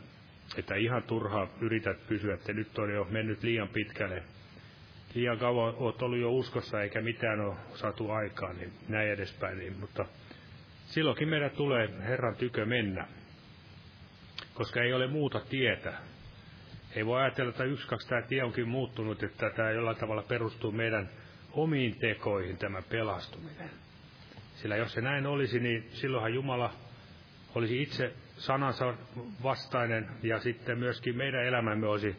[0.56, 4.22] että ihan turha yrität pysyä, että nyt on jo mennyt liian pitkälle.
[5.14, 9.58] Liian kauan olet ollut jo uskossa eikä mitään ole saatu aikaan, niin näin edespäin.
[9.58, 10.06] Niin, mutta
[10.86, 13.06] silloinkin meidän tulee Herran tykö mennä,
[14.54, 15.92] koska ei ole muuta tietä.
[16.96, 20.72] Ei voi ajatella, että yksi, kaksi tämä tie onkin muuttunut, että tämä jollain tavalla perustuu
[20.72, 21.08] meidän
[21.52, 23.70] omiin tekoihin tämä pelastuminen.
[24.54, 26.72] Sillä jos se näin olisi, niin silloinhan Jumala
[27.54, 28.94] olisi itse sanansa
[29.42, 32.16] vastainen ja sitten myöskin meidän elämämme olisi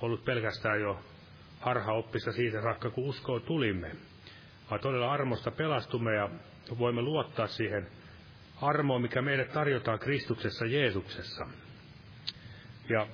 [0.00, 1.00] ollut pelkästään jo
[1.60, 3.90] harhaoppissa siitä saakka, kun uskoon tulimme.
[4.70, 6.30] Vaan todella armosta pelastumme ja
[6.78, 7.88] voimme luottaa siihen
[8.62, 11.46] armoon, mikä meille tarjotaan Kristuksessa Jeesuksessa.
[12.88, 13.06] Ja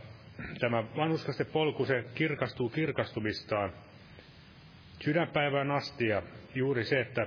[0.61, 3.73] tämä vanhuskasten polku, se kirkastuu kirkastumistaan
[5.05, 6.23] sydänpäivään asti ja
[6.55, 7.27] juuri se, että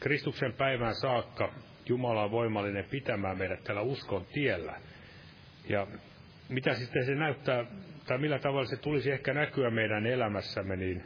[0.00, 1.52] Kristuksen päivään saakka
[1.88, 4.80] Jumala on voimallinen pitämään meidät tällä uskon tiellä.
[5.68, 5.86] Ja
[6.48, 7.64] mitä sitten se näyttää,
[8.06, 11.04] tai millä tavalla se tulisi ehkä näkyä meidän elämässämme, niin,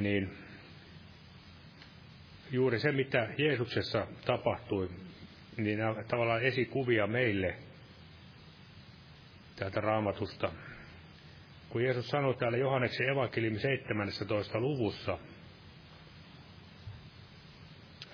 [0.00, 0.30] niin
[2.50, 4.90] juuri se, mitä Jeesuksessa tapahtui,
[5.56, 7.56] niin tavallaan esikuvia meille–
[9.58, 10.52] täältä raamatusta.
[11.68, 14.60] Kun Jeesus sanoi täällä Johanneksen evankeliumi 17.
[14.60, 15.18] luvussa,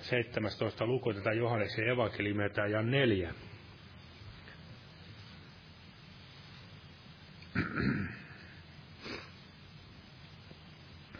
[0.01, 0.85] 17.
[0.85, 3.33] luku tätä Johanneksen evankeliumia, tämä ja neljä.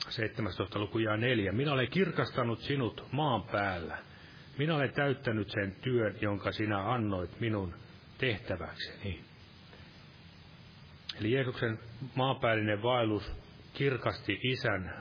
[0.09, 1.51] Seitsemästoista luku ja neljä.
[1.51, 3.97] Minä olen kirkastanut sinut maan päällä.
[4.57, 7.73] Minä olen täyttänyt sen työn, jonka sinä annoit minun
[8.17, 9.35] tehtäväkseni.
[11.20, 11.80] Eli Jeesuksen
[12.16, 13.32] maapäällinen vaellus
[13.74, 14.93] kirkasti isän,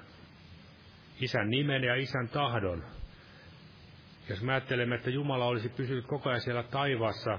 [1.21, 2.85] isän nimen ja isän tahdon.
[4.29, 7.39] Jos me ajattelemme, että Jumala olisi pysynyt koko ajan siellä taivaassa,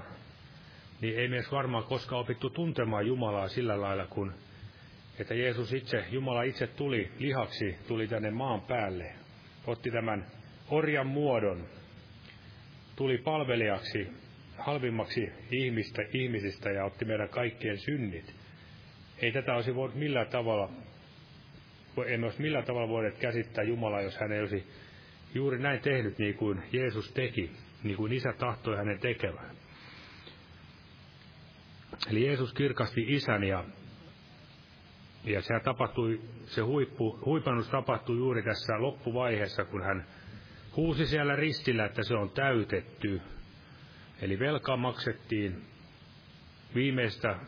[1.00, 4.34] niin ei myös varmaan koskaan opittu tuntemaan Jumalaa sillä lailla, kun
[5.18, 9.12] että Jeesus itse, Jumala itse tuli lihaksi, tuli tänne maan päälle,
[9.66, 10.26] otti tämän
[10.70, 11.66] orjan muodon,
[12.96, 14.08] tuli palvelijaksi,
[14.58, 18.34] halvimmaksi ihmistä, ihmisistä ja otti meidän kaikkien synnit.
[19.18, 20.70] Ei tätä olisi voinut millään tavalla,
[22.06, 24.66] emme olisi millään tavalla voineet käsittää Jumalaa, jos hän ei olisi
[25.34, 27.50] juuri näin tehnyt niin kuin Jeesus teki,
[27.82, 29.56] niin kuin isä tahtoi hänen tekevän.
[32.10, 33.64] Eli Jeesus kirkasti isän ja,
[35.24, 40.06] ja se tapahtui, se huippu, huipannus tapahtui juuri tässä loppuvaiheessa, kun hän
[40.76, 43.20] huusi siellä ristillä, että se on täytetty.
[44.22, 45.62] Eli velkaa maksettiin
[46.74, 47.38] viimeistä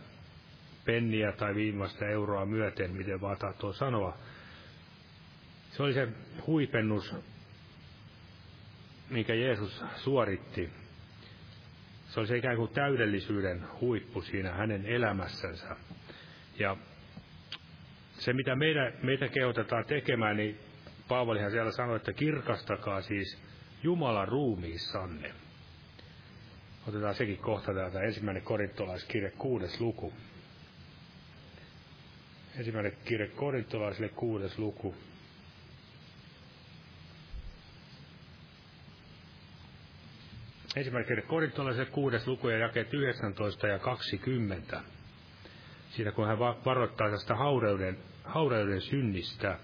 [0.88, 4.18] penniä tai viimeistä euroa myöten, miten vaan tahtoo sanoa.
[5.70, 6.08] Se oli se
[6.46, 7.14] huipennus,
[9.10, 10.70] minkä Jeesus suoritti.
[12.08, 15.76] Se oli se ikään kuin täydellisyyden huippu siinä hänen elämässänsä.
[16.58, 16.76] Ja
[18.18, 20.58] se, mitä meitä, meitä kehotetaan tekemään, niin
[21.08, 23.38] Paavalihan siellä sanoi, että kirkastakaa siis
[23.82, 25.32] Jumalan ruumiissanne.
[26.88, 28.00] Otetaan sekin kohta täältä.
[28.00, 30.12] Ensimmäinen korintolaiskirje, kuudes luku.
[32.58, 34.94] Ensimmäinen kirje korintolaisille, kuudes luku.
[40.76, 44.80] Ensimmäinen kirje korintolaisille, kuudes luku ja jakeet 19 ja 20.
[45.90, 49.58] Siinä kun hän varoittaa tästä haureuden, haureuden synnistä.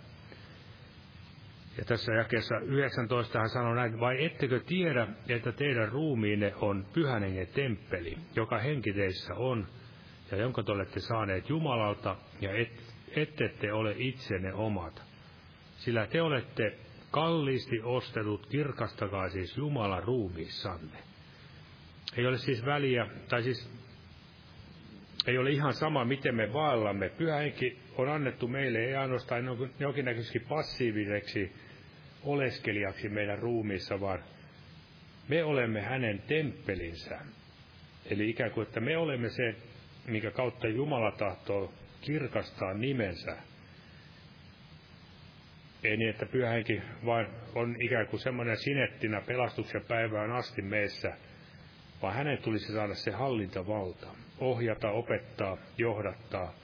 [1.79, 7.23] Ja tässä jakeessa 19 hän sanoo näin, vai ettekö tiedä, että teidän ruumiinne on pyhän
[7.55, 9.67] temppeli, joka henki teissä on,
[10.31, 12.83] ja jonka te olette saaneet Jumalalta, ja et,
[13.17, 15.03] ette te ole itsenne omat.
[15.77, 16.79] Sillä te olette
[17.11, 20.99] kalliisti ostetut, kirkastakaa siis Jumalan ruumiissanne.
[22.17, 23.71] Ei ole siis väliä, tai siis
[25.27, 27.09] ei ole ihan sama, miten me vaellamme.
[27.09, 29.45] Pyhä henki on annettu meille ei ainoastaan
[29.79, 31.53] jonkinnäköisesti passiiviseksi
[32.23, 34.25] oleskelijaksi meidän ruumiissa, vaan
[35.29, 37.21] me olemme hänen temppelinsä.
[38.11, 39.55] Eli ikään kuin, että me olemme se,
[40.07, 43.37] mikä kautta Jumala tahtoo kirkastaa nimensä.
[45.85, 51.13] Ei niin, että pyhänkin vain on ikään kuin semmoinen sinettinä pelastuksen päivään asti meissä,
[52.03, 54.07] vaan hänen tulisi saada se hallintavalta,
[54.39, 56.55] ohjata, opettaa, johdattaa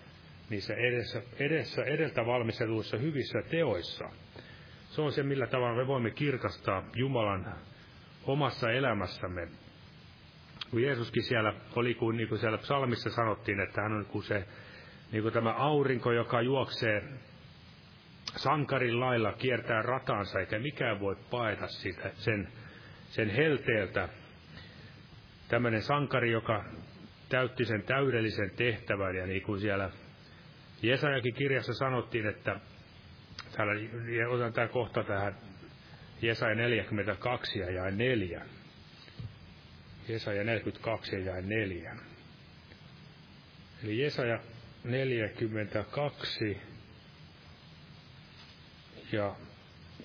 [0.51, 4.11] niissä edessä, edessä edeltä valmisteluissa hyvissä teoissa–
[4.91, 7.55] se on se, millä tavalla me voimme kirkastaa Jumalan
[8.27, 9.49] omassa elämässämme.
[10.71, 14.45] Kun Jeesuskin siellä oli, kun, niin kuin siellä psalmissa sanottiin, että hän on kuin se,
[15.13, 17.03] niin kuin tämä aurinko, joka juoksee
[18.37, 22.49] sankarin lailla, kiertää ratansa, eikä mikään voi paeta sitä, sen,
[23.09, 24.09] sen helteeltä.
[25.49, 26.65] Tämmöinen sankari, joka
[27.29, 29.91] täytti sen täydellisen tehtävän, ja niin kuin siellä
[30.83, 32.61] Jesajakin kirjassa sanottiin, että
[33.57, 33.73] Täällä
[34.29, 35.37] otan tämä kohta tähän
[36.23, 38.43] Jesaja 42 ja jae 4.
[40.13, 41.97] Jesaja 42 ja jae 4.
[43.85, 44.41] Eli Jesaja
[44.85, 46.61] 42
[49.13, 49.37] ja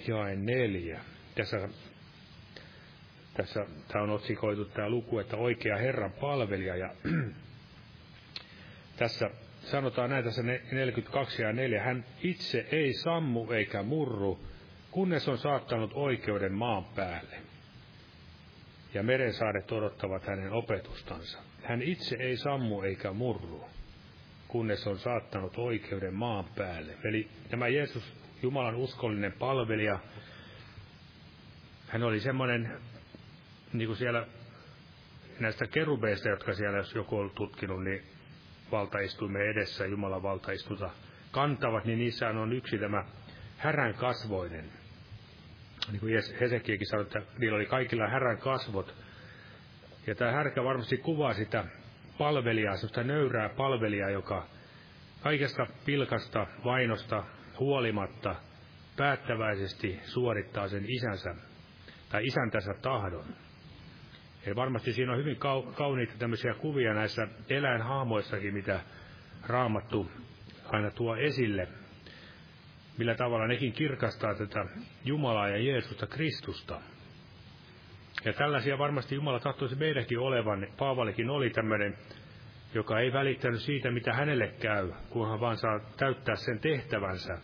[0.08, 1.00] jae 4.
[1.36, 1.70] Tässä,
[3.34, 6.76] tässä tämä on otsikoitu tämä luku, että oikea Herran palvelija.
[6.76, 6.94] Ja
[8.98, 9.30] tässä
[9.62, 14.46] sanotaan näitä se 42 ja 4, hän itse ei sammu eikä murru,
[14.92, 17.55] kunnes on saattanut oikeuden maan päälle.
[18.96, 21.40] Ja merensaaret odottavat hänen opetustansa.
[21.64, 23.66] Hän itse ei sammu eikä murru,
[24.48, 26.98] kunnes on saattanut oikeuden maan päälle.
[27.04, 30.00] Eli tämä Jeesus, Jumalan uskollinen palvelija,
[31.88, 32.78] hän oli semmoinen,
[33.74, 34.28] niin kuin siellä
[35.40, 38.04] näistä kerubeista, jotka siellä, jos joku on tutkinut, niin
[38.72, 40.90] valtaistuimen edessä Jumalan valtaistuta
[41.32, 43.06] kantavat, niin niissä on yksi tämä
[43.58, 44.85] härän kasvoinen.
[45.92, 48.96] Niin kuin Hesekiäkin sanoi, että niillä oli kaikilla härän kasvot.
[50.08, 51.66] Ja tämä härkä varmasti kuvaa sitä
[52.18, 54.48] palvelijaa, sitä nöyrää palvelijaa, joka
[55.22, 57.24] kaikesta pilkasta, vainosta
[57.60, 58.36] huolimatta
[58.98, 61.36] päättäväisesti suorittaa sen isänsä
[62.10, 63.26] tai isäntänsä tahdon.
[64.46, 65.38] Eli varmasti siinä on hyvin
[65.76, 68.80] kauniita tämmöisiä kuvia näissä eläinhaamoissakin, mitä
[69.48, 70.12] raamattu
[70.66, 71.68] aina tuo esille.
[72.98, 74.66] Millä tavalla nekin kirkastaa tätä
[75.06, 76.82] Jumalaa ja Jeesusta Kristusta.
[78.26, 80.68] Ja tällaisia varmasti Jumala tahtoisi meidänkin olevan.
[80.78, 81.98] Paavalikin oli tämmöinen,
[82.74, 87.38] joka ei välittänyt siitä, mitä hänelle käy, kunhan vaan saa täyttää sen tehtävänsä.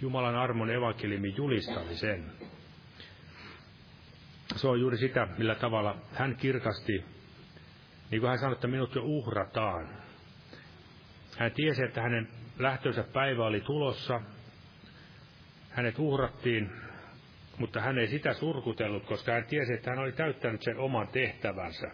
[0.00, 2.24] Jumalan armon evankeliumin julistamisen
[4.56, 7.04] se on juuri sitä, millä tavalla hän kirkasti,
[8.10, 9.88] niin kuin hän sanoi, että minut jo uhrataan.
[11.38, 14.20] Hän tiesi, että hänen lähtönsä päivä oli tulossa,
[15.78, 16.70] hänet uhrattiin,
[17.58, 21.90] mutta hän ei sitä surkutellut, koska hän tiesi, että hän oli täyttänyt sen oman tehtävänsä.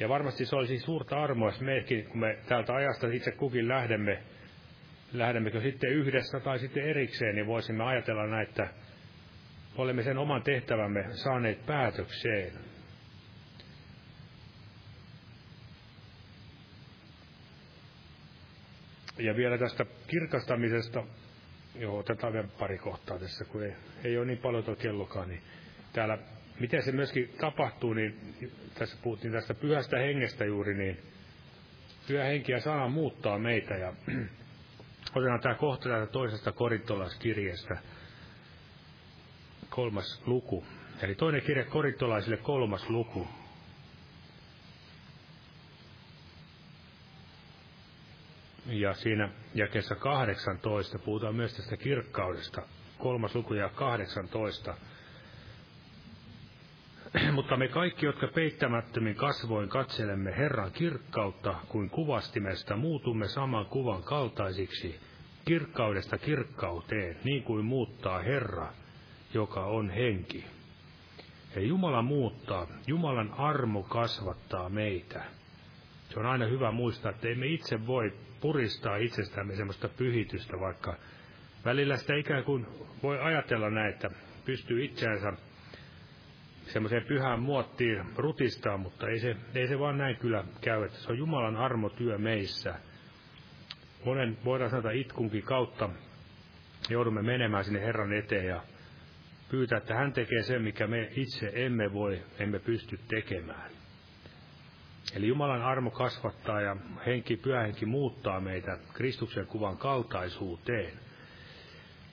[0.00, 4.22] Ja varmasti se olisi suurta armoa, jos mekin, kun me täältä ajasta itse kukin lähdemme,
[5.12, 8.68] lähdemmekö sitten yhdessä tai sitten erikseen, niin voisimme ajatella näitä,
[9.76, 12.52] olemme sen oman tehtävämme saaneet päätökseen.
[19.18, 21.04] Ja vielä tästä kirkastamisesta,
[21.80, 23.72] joo, otetaan vielä pari kohtaa tässä, kun ei,
[24.04, 25.42] ei ole niin paljon tuo kellokaan, niin
[25.92, 26.18] täällä,
[26.60, 28.34] miten se myöskin tapahtuu, niin
[28.74, 30.98] tässä puhuttiin tästä pyhästä hengestä juuri, niin
[32.08, 33.92] pyhä henki ja sana muuttaa meitä, ja
[35.14, 37.78] otetaan tämä kohta täältä toisesta korintolaiskirjeestä,
[39.70, 40.64] kolmas luku.
[41.02, 43.28] Eli toinen kirja korintolaisille kolmas luku.
[48.70, 52.62] Ja siinä jakessa 18 puhutaan myös tästä kirkkaudesta.
[52.98, 54.74] Kolmas luku ja 18.
[57.32, 65.00] Mutta me kaikki, jotka peittämättömin kasvoin katselemme Herran kirkkautta, kuin kuvastimesta muutumme saman kuvan kaltaisiksi,
[65.44, 68.72] kirkkaudesta kirkkauteen, niin kuin muuttaa Herra,
[69.34, 70.44] joka on henki.
[71.56, 75.24] Ja Jumala muuttaa, Jumalan armo kasvattaa meitä.
[76.08, 80.96] Se on aina hyvä muistaa, että emme itse voi puristaa itsestämme semmoista pyhitystä, vaikka
[81.64, 82.66] välillä sitä ikään kuin
[83.02, 84.10] voi ajatella näin, että
[84.44, 85.32] pystyy itseänsä
[86.64, 91.12] semmoiseen pyhään muottiin rutistaa, mutta ei se, ei se vaan näin kyllä käy, että se
[91.12, 92.74] on Jumalan armotyö meissä.
[94.04, 95.90] Monen voidaan sanoa itkunkin kautta
[96.88, 98.62] joudumme menemään sinne Herran eteen ja
[99.50, 103.79] pyytää, että hän tekee sen, mikä me itse emme voi, emme pysty tekemään.
[105.16, 110.92] Eli Jumalan armo kasvattaa ja henki, pyhähenki muuttaa meitä Kristuksen kuvan kaltaisuuteen.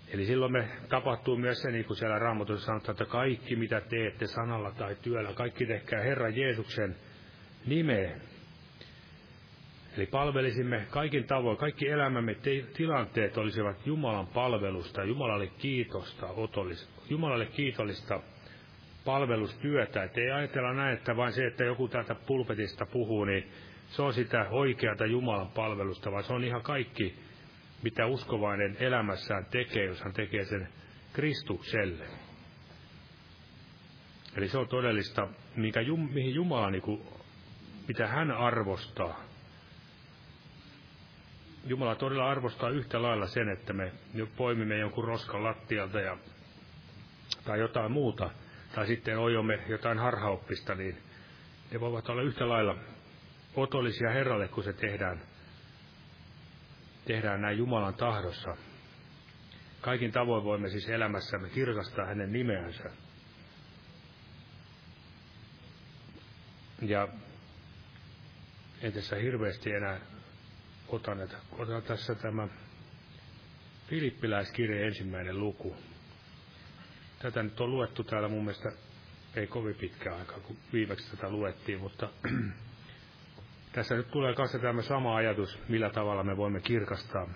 [0.07, 4.27] Eli silloin me tapahtuu myös se, niin kuin siellä Raamatussa sanotaan, että kaikki mitä teette
[4.27, 6.95] sanalla tai työllä, kaikki tehkää Herran Jeesuksen
[7.65, 8.21] nimeen.
[9.97, 17.45] Eli palvelisimme kaikin tavoin, kaikki elämämme te- tilanteet olisivat Jumalan palvelusta, Jumalalle kiitosta, otollis, Jumalalle
[17.45, 18.21] kiitollista
[19.07, 20.03] palvelustyötä.
[20.03, 23.51] Että ei ajatella näin, että vain se, että joku täältä pulpetista puhuu, niin
[23.87, 27.19] se on sitä oikeata Jumalan palvelusta, vaan se on ihan kaikki,
[27.83, 30.67] mitä uskovainen elämässään tekee, jos hän tekee sen
[31.13, 32.05] Kristukselle.
[34.35, 35.79] Eli se on todellista, mikä,
[36.13, 37.01] mihin Jumala, niin kuin,
[37.87, 39.23] mitä hän arvostaa.
[41.65, 43.91] Jumala todella arvostaa yhtä lailla sen, että me
[44.37, 46.17] poimimme jonkun roskan lattialta ja,
[47.45, 48.29] tai jotain muuta,
[48.77, 50.97] tai sitten ojomme jotain harhaoppista, niin
[51.71, 52.75] ne voivat olla yhtä lailla
[53.55, 55.21] otollisia Herralle, kun se tehdään,
[57.05, 58.57] tehdään näin Jumalan tahdossa.
[59.81, 62.89] Kaikin tavoin voimme siis elämässämme kirkastaa hänen nimeänsä.
[66.81, 67.07] Ja
[68.81, 69.99] en tässä hirveästi enää
[70.87, 72.47] otan, että otan tässä tämä
[73.87, 75.75] Filippiläiskirja ensimmäinen luku.
[77.19, 78.71] Tätä nyt on luettu täällä mun mielestä
[79.35, 82.09] ei kovin pitkä aika, kun viimeksi tätä luettiin, mutta
[83.71, 87.27] tässä nyt tulee kanssa tämä sama ajatus, millä tavalla me voimme kirkastaa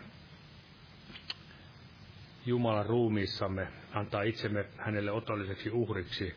[2.45, 6.35] Jumalan ruumiissamme, antaa itsemme hänelle otolliseksi uhriksi.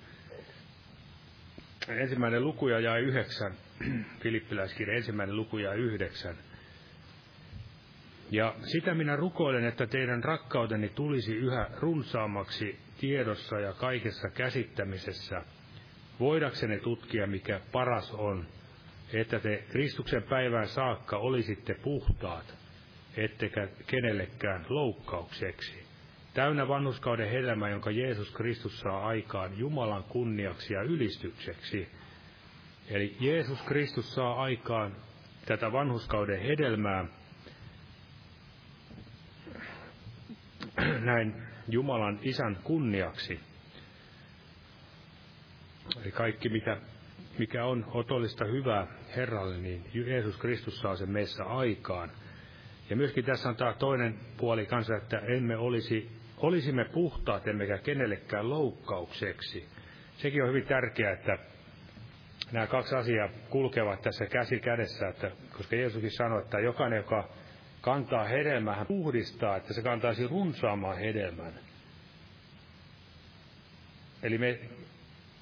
[1.88, 3.52] Ensimmäinen luku ja jäi yhdeksän,
[4.22, 6.36] Filippiläiskirja ensimmäinen luku ja yhdeksän.
[8.30, 15.42] Ja sitä minä rukoilen, että teidän rakkauteni tulisi yhä runsaammaksi tiedossa ja kaikessa käsittämisessä,
[16.20, 18.46] voidaksenne tutkia, mikä paras on,
[19.12, 22.54] että te Kristuksen päivään saakka olisitte puhtaat,
[23.16, 25.84] ettekä kenellekään loukkaukseksi.
[26.34, 31.88] Täynnä vanhuskauden hedelmä, jonka Jeesus Kristus saa aikaan Jumalan kunniaksi ja ylistykseksi.
[32.88, 34.96] Eli Jeesus Kristus saa aikaan
[35.46, 37.04] tätä vanhuskauden hedelmää,
[41.00, 43.40] näin Jumalan isän kunniaksi.
[46.02, 46.76] Eli kaikki, mikä,
[47.38, 48.86] mikä on otollista hyvää
[49.16, 52.10] Herralle, niin Jeesus Kristus saa sen meissä aikaan.
[52.90, 58.50] Ja myöskin tässä on tämä toinen puoli kanssa, että emme olisi, olisimme puhtaat, emmekä kenellekään
[58.50, 59.68] loukkaukseksi.
[60.16, 61.38] Sekin on hyvin tärkeää, että
[62.52, 67.28] nämä kaksi asiaa kulkevat tässä käsi kädessä, että, koska Jeesuskin sanoi, että jokainen, joka
[67.84, 71.52] kantaa hedelmää, hän puhdistaa, että se kantaisi runsaamman hedelmän.
[74.22, 74.58] Eli me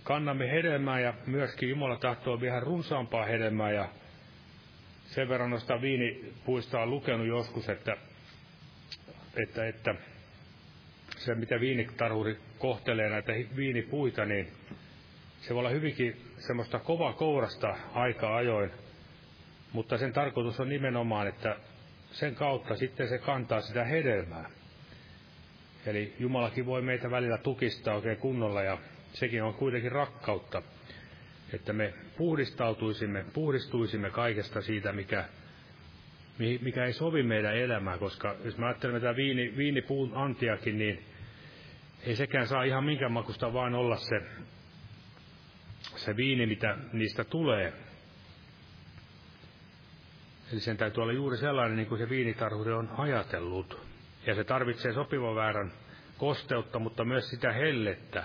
[0.02, 3.88] kannamme hedelmää ja myöskin Jumala tahtoo vielä runsaampaa hedelmää ja
[5.04, 7.96] sen verran noista viinipuista on lukenut joskus, että,
[9.42, 9.94] että, että
[11.16, 14.48] se, mitä viinitarhuri kohtelee näitä viinipuita, niin
[15.40, 18.70] se voi olla hyvinkin semmoista kova kourasta aika ajoin,
[19.72, 21.56] mutta sen tarkoitus on nimenomaan, että
[22.12, 24.50] sen kautta sitten se kantaa sitä hedelmää.
[25.86, 28.78] Eli Jumalakin voi meitä välillä tukistaa oikein kunnolla ja
[29.12, 30.62] sekin on kuitenkin rakkautta,
[31.52, 35.24] että me puhdistautuisimme, puhdistuisimme kaikesta siitä, mikä,
[36.38, 41.04] mikä ei sovi meidän elämään, koska jos me ajattelemme tätä viini, viinipuun antiakin, niin
[42.02, 44.22] ei sekään saa ihan minkä makusta vaan olla se,
[45.96, 47.72] se viini, mitä niistä tulee,
[50.52, 53.86] Eli sen täytyy olla juuri sellainen, niin kuin se viinitarhuri on ajatellut.
[54.26, 55.72] Ja se tarvitsee sopivan väärän
[56.18, 58.24] kosteutta, mutta myös sitä hellettä,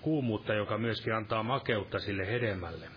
[0.00, 2.88] kuumuutta, joka myöskin antaa makeutta sille hedelmälle.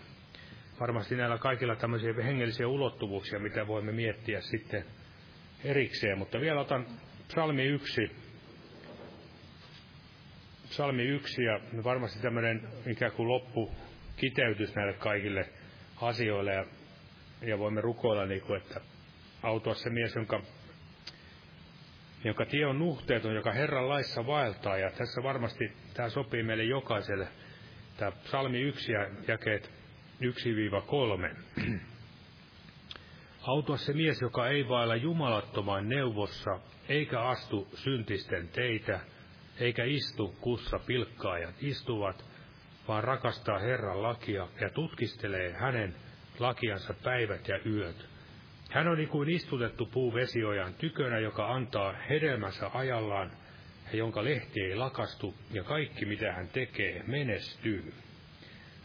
[0.80, 4.84] Varmasti näillä kaikilla tämmöisiä hengellisiä ulottuvuuksia, mitä voimme miettiä sitten
[5.64, 6.18] erikseen.
[6.18, 6.86] Mutta vielä otan
[7.28, 8.10] psalmi yksi.
[10.64, 13.74] Salmi yksi ja varmasti tämmöinen ikään kuin loppu
[14.16, 15.48] kiteytys näille kaikille
[16.00, 16.64] asioille ja,
[17.42, 18.80] ja voimme rukoilla, niin kuin, että
[19.42, 20.42] autua se mies, jonka,
[22.24, 24.78] jonka tie on nuhteeton, joka Herran laissa vaeltaa.
[24.78, 27.28] Ja tässä varmasti tämä sopii meille jokaiselle.
[27.96, 29.70] Tämä psalmi 1 ja jakeet
[30.20, 31.36] 1-3.
[33.42, 39.00] Autua se mies, joka ei vailla jumalattoman neuvossa, eikä astu syntisten teitä,
[39.60, 42.24] eikä istu kussa pilkkaajat istuvat,
[42.88, 45.94] vaan rakastaa Herran lakia ja tutkistelee hänen
[46.40, 48.08] lakiansa päivät ja yöt.
[48.70, 53.30] Hän on niin kuin istutettu puu vesiojan tykönä, joka antaa hedelmänsä ajallaan
[53.92, 57.94] ja jonka lehti ei lakastu, ja kaikki mitä hän tekee menestyy.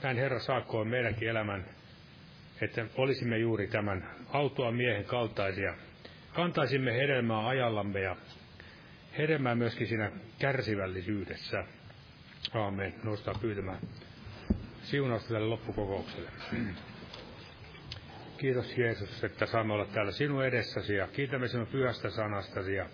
[0.04, 1.66] Näin Herra saakkoon meidänkin elämän,
[2.62, 5.74] että olisimme juuri tämän autoa miehen kaltaisia.
[6.34, 8.16] Kantaisimme hedelmää ajallamme ja
[9.18, 11.64] hedelmää myöskin siinä kärsivällisyydessä.
[12.54, 12.94] Aamen.
[13.04, 13.80] Nostaa pyytämään
[14.84, 16.30] siunausta tälle loppukokoukselle.
[18.42, 22.86] Kiitos Jeesus, että saamme olla täällä sinun edessäsi ja kiitämme sinun pyhästä sanastasi ja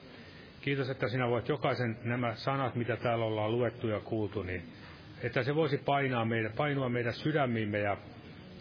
[0.62, 4.64] kiitos, että sinä voit jokaisen nämä sanat, mitä täällä ollaan luettu ja kuultu, niin
[5.24, 7.98] että se voisi painaa meidän, painua meidän sydämiimme ja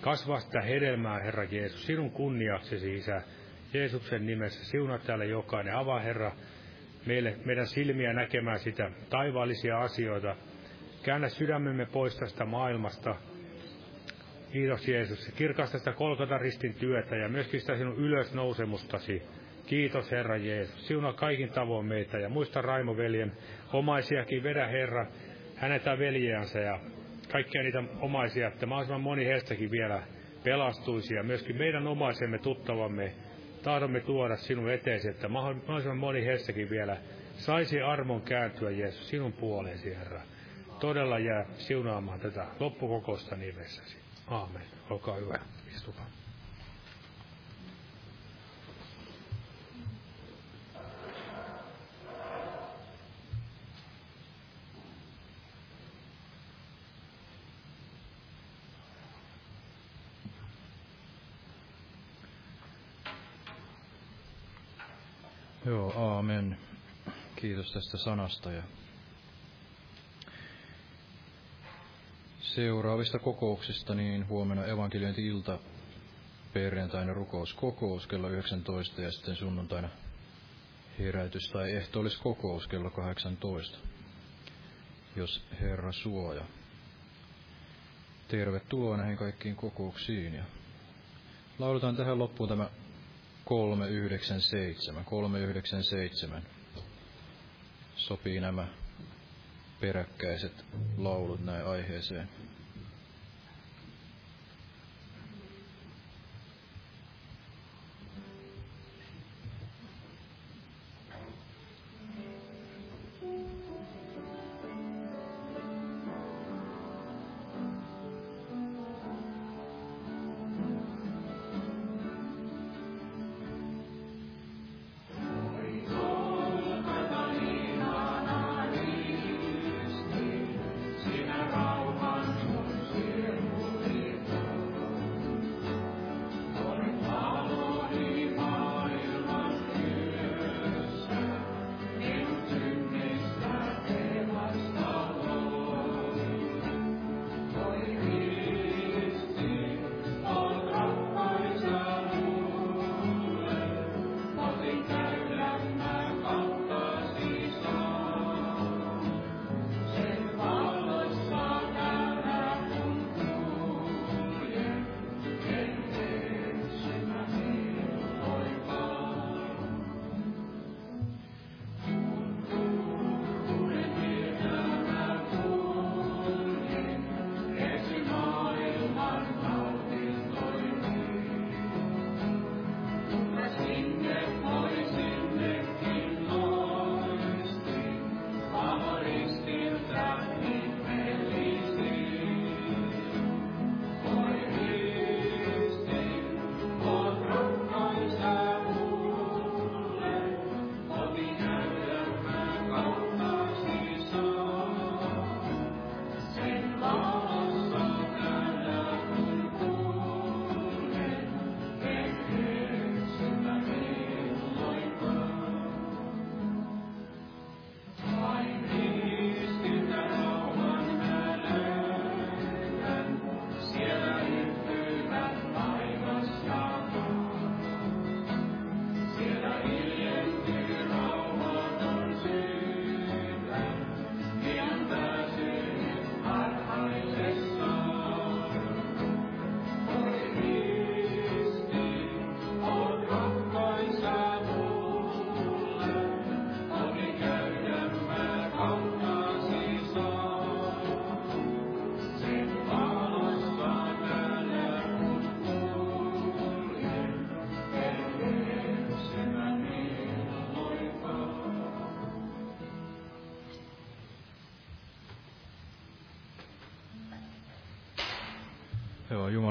[0.01, 3.23] kasvaa sitä hedelmää, Herra Jeesus, sinun kunniaksesi, Isä,
[3.75, 4.65] Jeesuksen nimessä.
[4.65, 5.77] Siunaa täällä jokainen.
[5.77, 6.33] Avaa, Herra,
[7.07, 10.37] meille, meidän silmiä näkemään sitä taivaallisia asioita.
[11.03, 13.17] Käännä sydämemme pois tästä maailmasta.
[14.57, 15.33] Kiitos Jeesus.
[15.37, 19.23] Kirkasta sitä kolkata ristin työtä ja myöskin sitä sinun ylösnousemustasi.
[19.67, 20.87] Kiitos Herra Jeesus.
[20.87, 23.33] Siunaa kaikin tavoin meitä ja muista Raimo veljen
[23.73, 24.43] omaisiakin.
[24.43, 25.07] Vedä Herra
[25.57, 26.81] hänetä veljeänsä ja
[27.33, 30.03] kaikkia niitä omaisia, että mahdollisimman moni heistäkin vielä
[30.45, 33.13] pelastuisi ja myöskin meidän omaisemme tuttavamme
[33.63, 36.97] tahdomme tuoda sinun eteesi, että mahdollisimman moni heistäkin vielä
[37.35, 40.21] saisi armon kääntyä Jeesus sinun puoleesi, Herra.
[40.81, 44.06] Todella jää siunaamaan tätä loppukokousta nimessäsi.
[44.31, 44.67] Aamen.
[44.91, 45.39] Olkaa hyvä.
[45.77, 46.07] Istukaa.
[65.67, 66.59] Joo, aamen.
[67.37, 68.63] Kiitos tästä sanasta ja
[72.57, 75.59] seuraavista kokouksista, niin huomenna evankeliointi-ilta,
[76.53, 79.89] perjantaina rukouskokous kello 19 ja sitten sunnuntaina
[80.99, 81.71] herätys tai
[82.23, 83.79] kokous kello 18,
[85.17, 86.45] jos Herra suoja.
[88.29, 90.45] Tervetuloa näihin kaikkiin kokouksiin ja
[91.59, 92.71] lauletaan tähän loppuun tämä
[93.45, 95.05] 397.
[95.05, 96.43] 397.
[97.97, 98.69] Sopii nämä
[99.81, 100.65] peräkkäiset
[100.97, 102.29] laulut näin aiheeseen.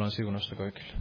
[0.06, 0.94] Jumalan siunasta kaikille.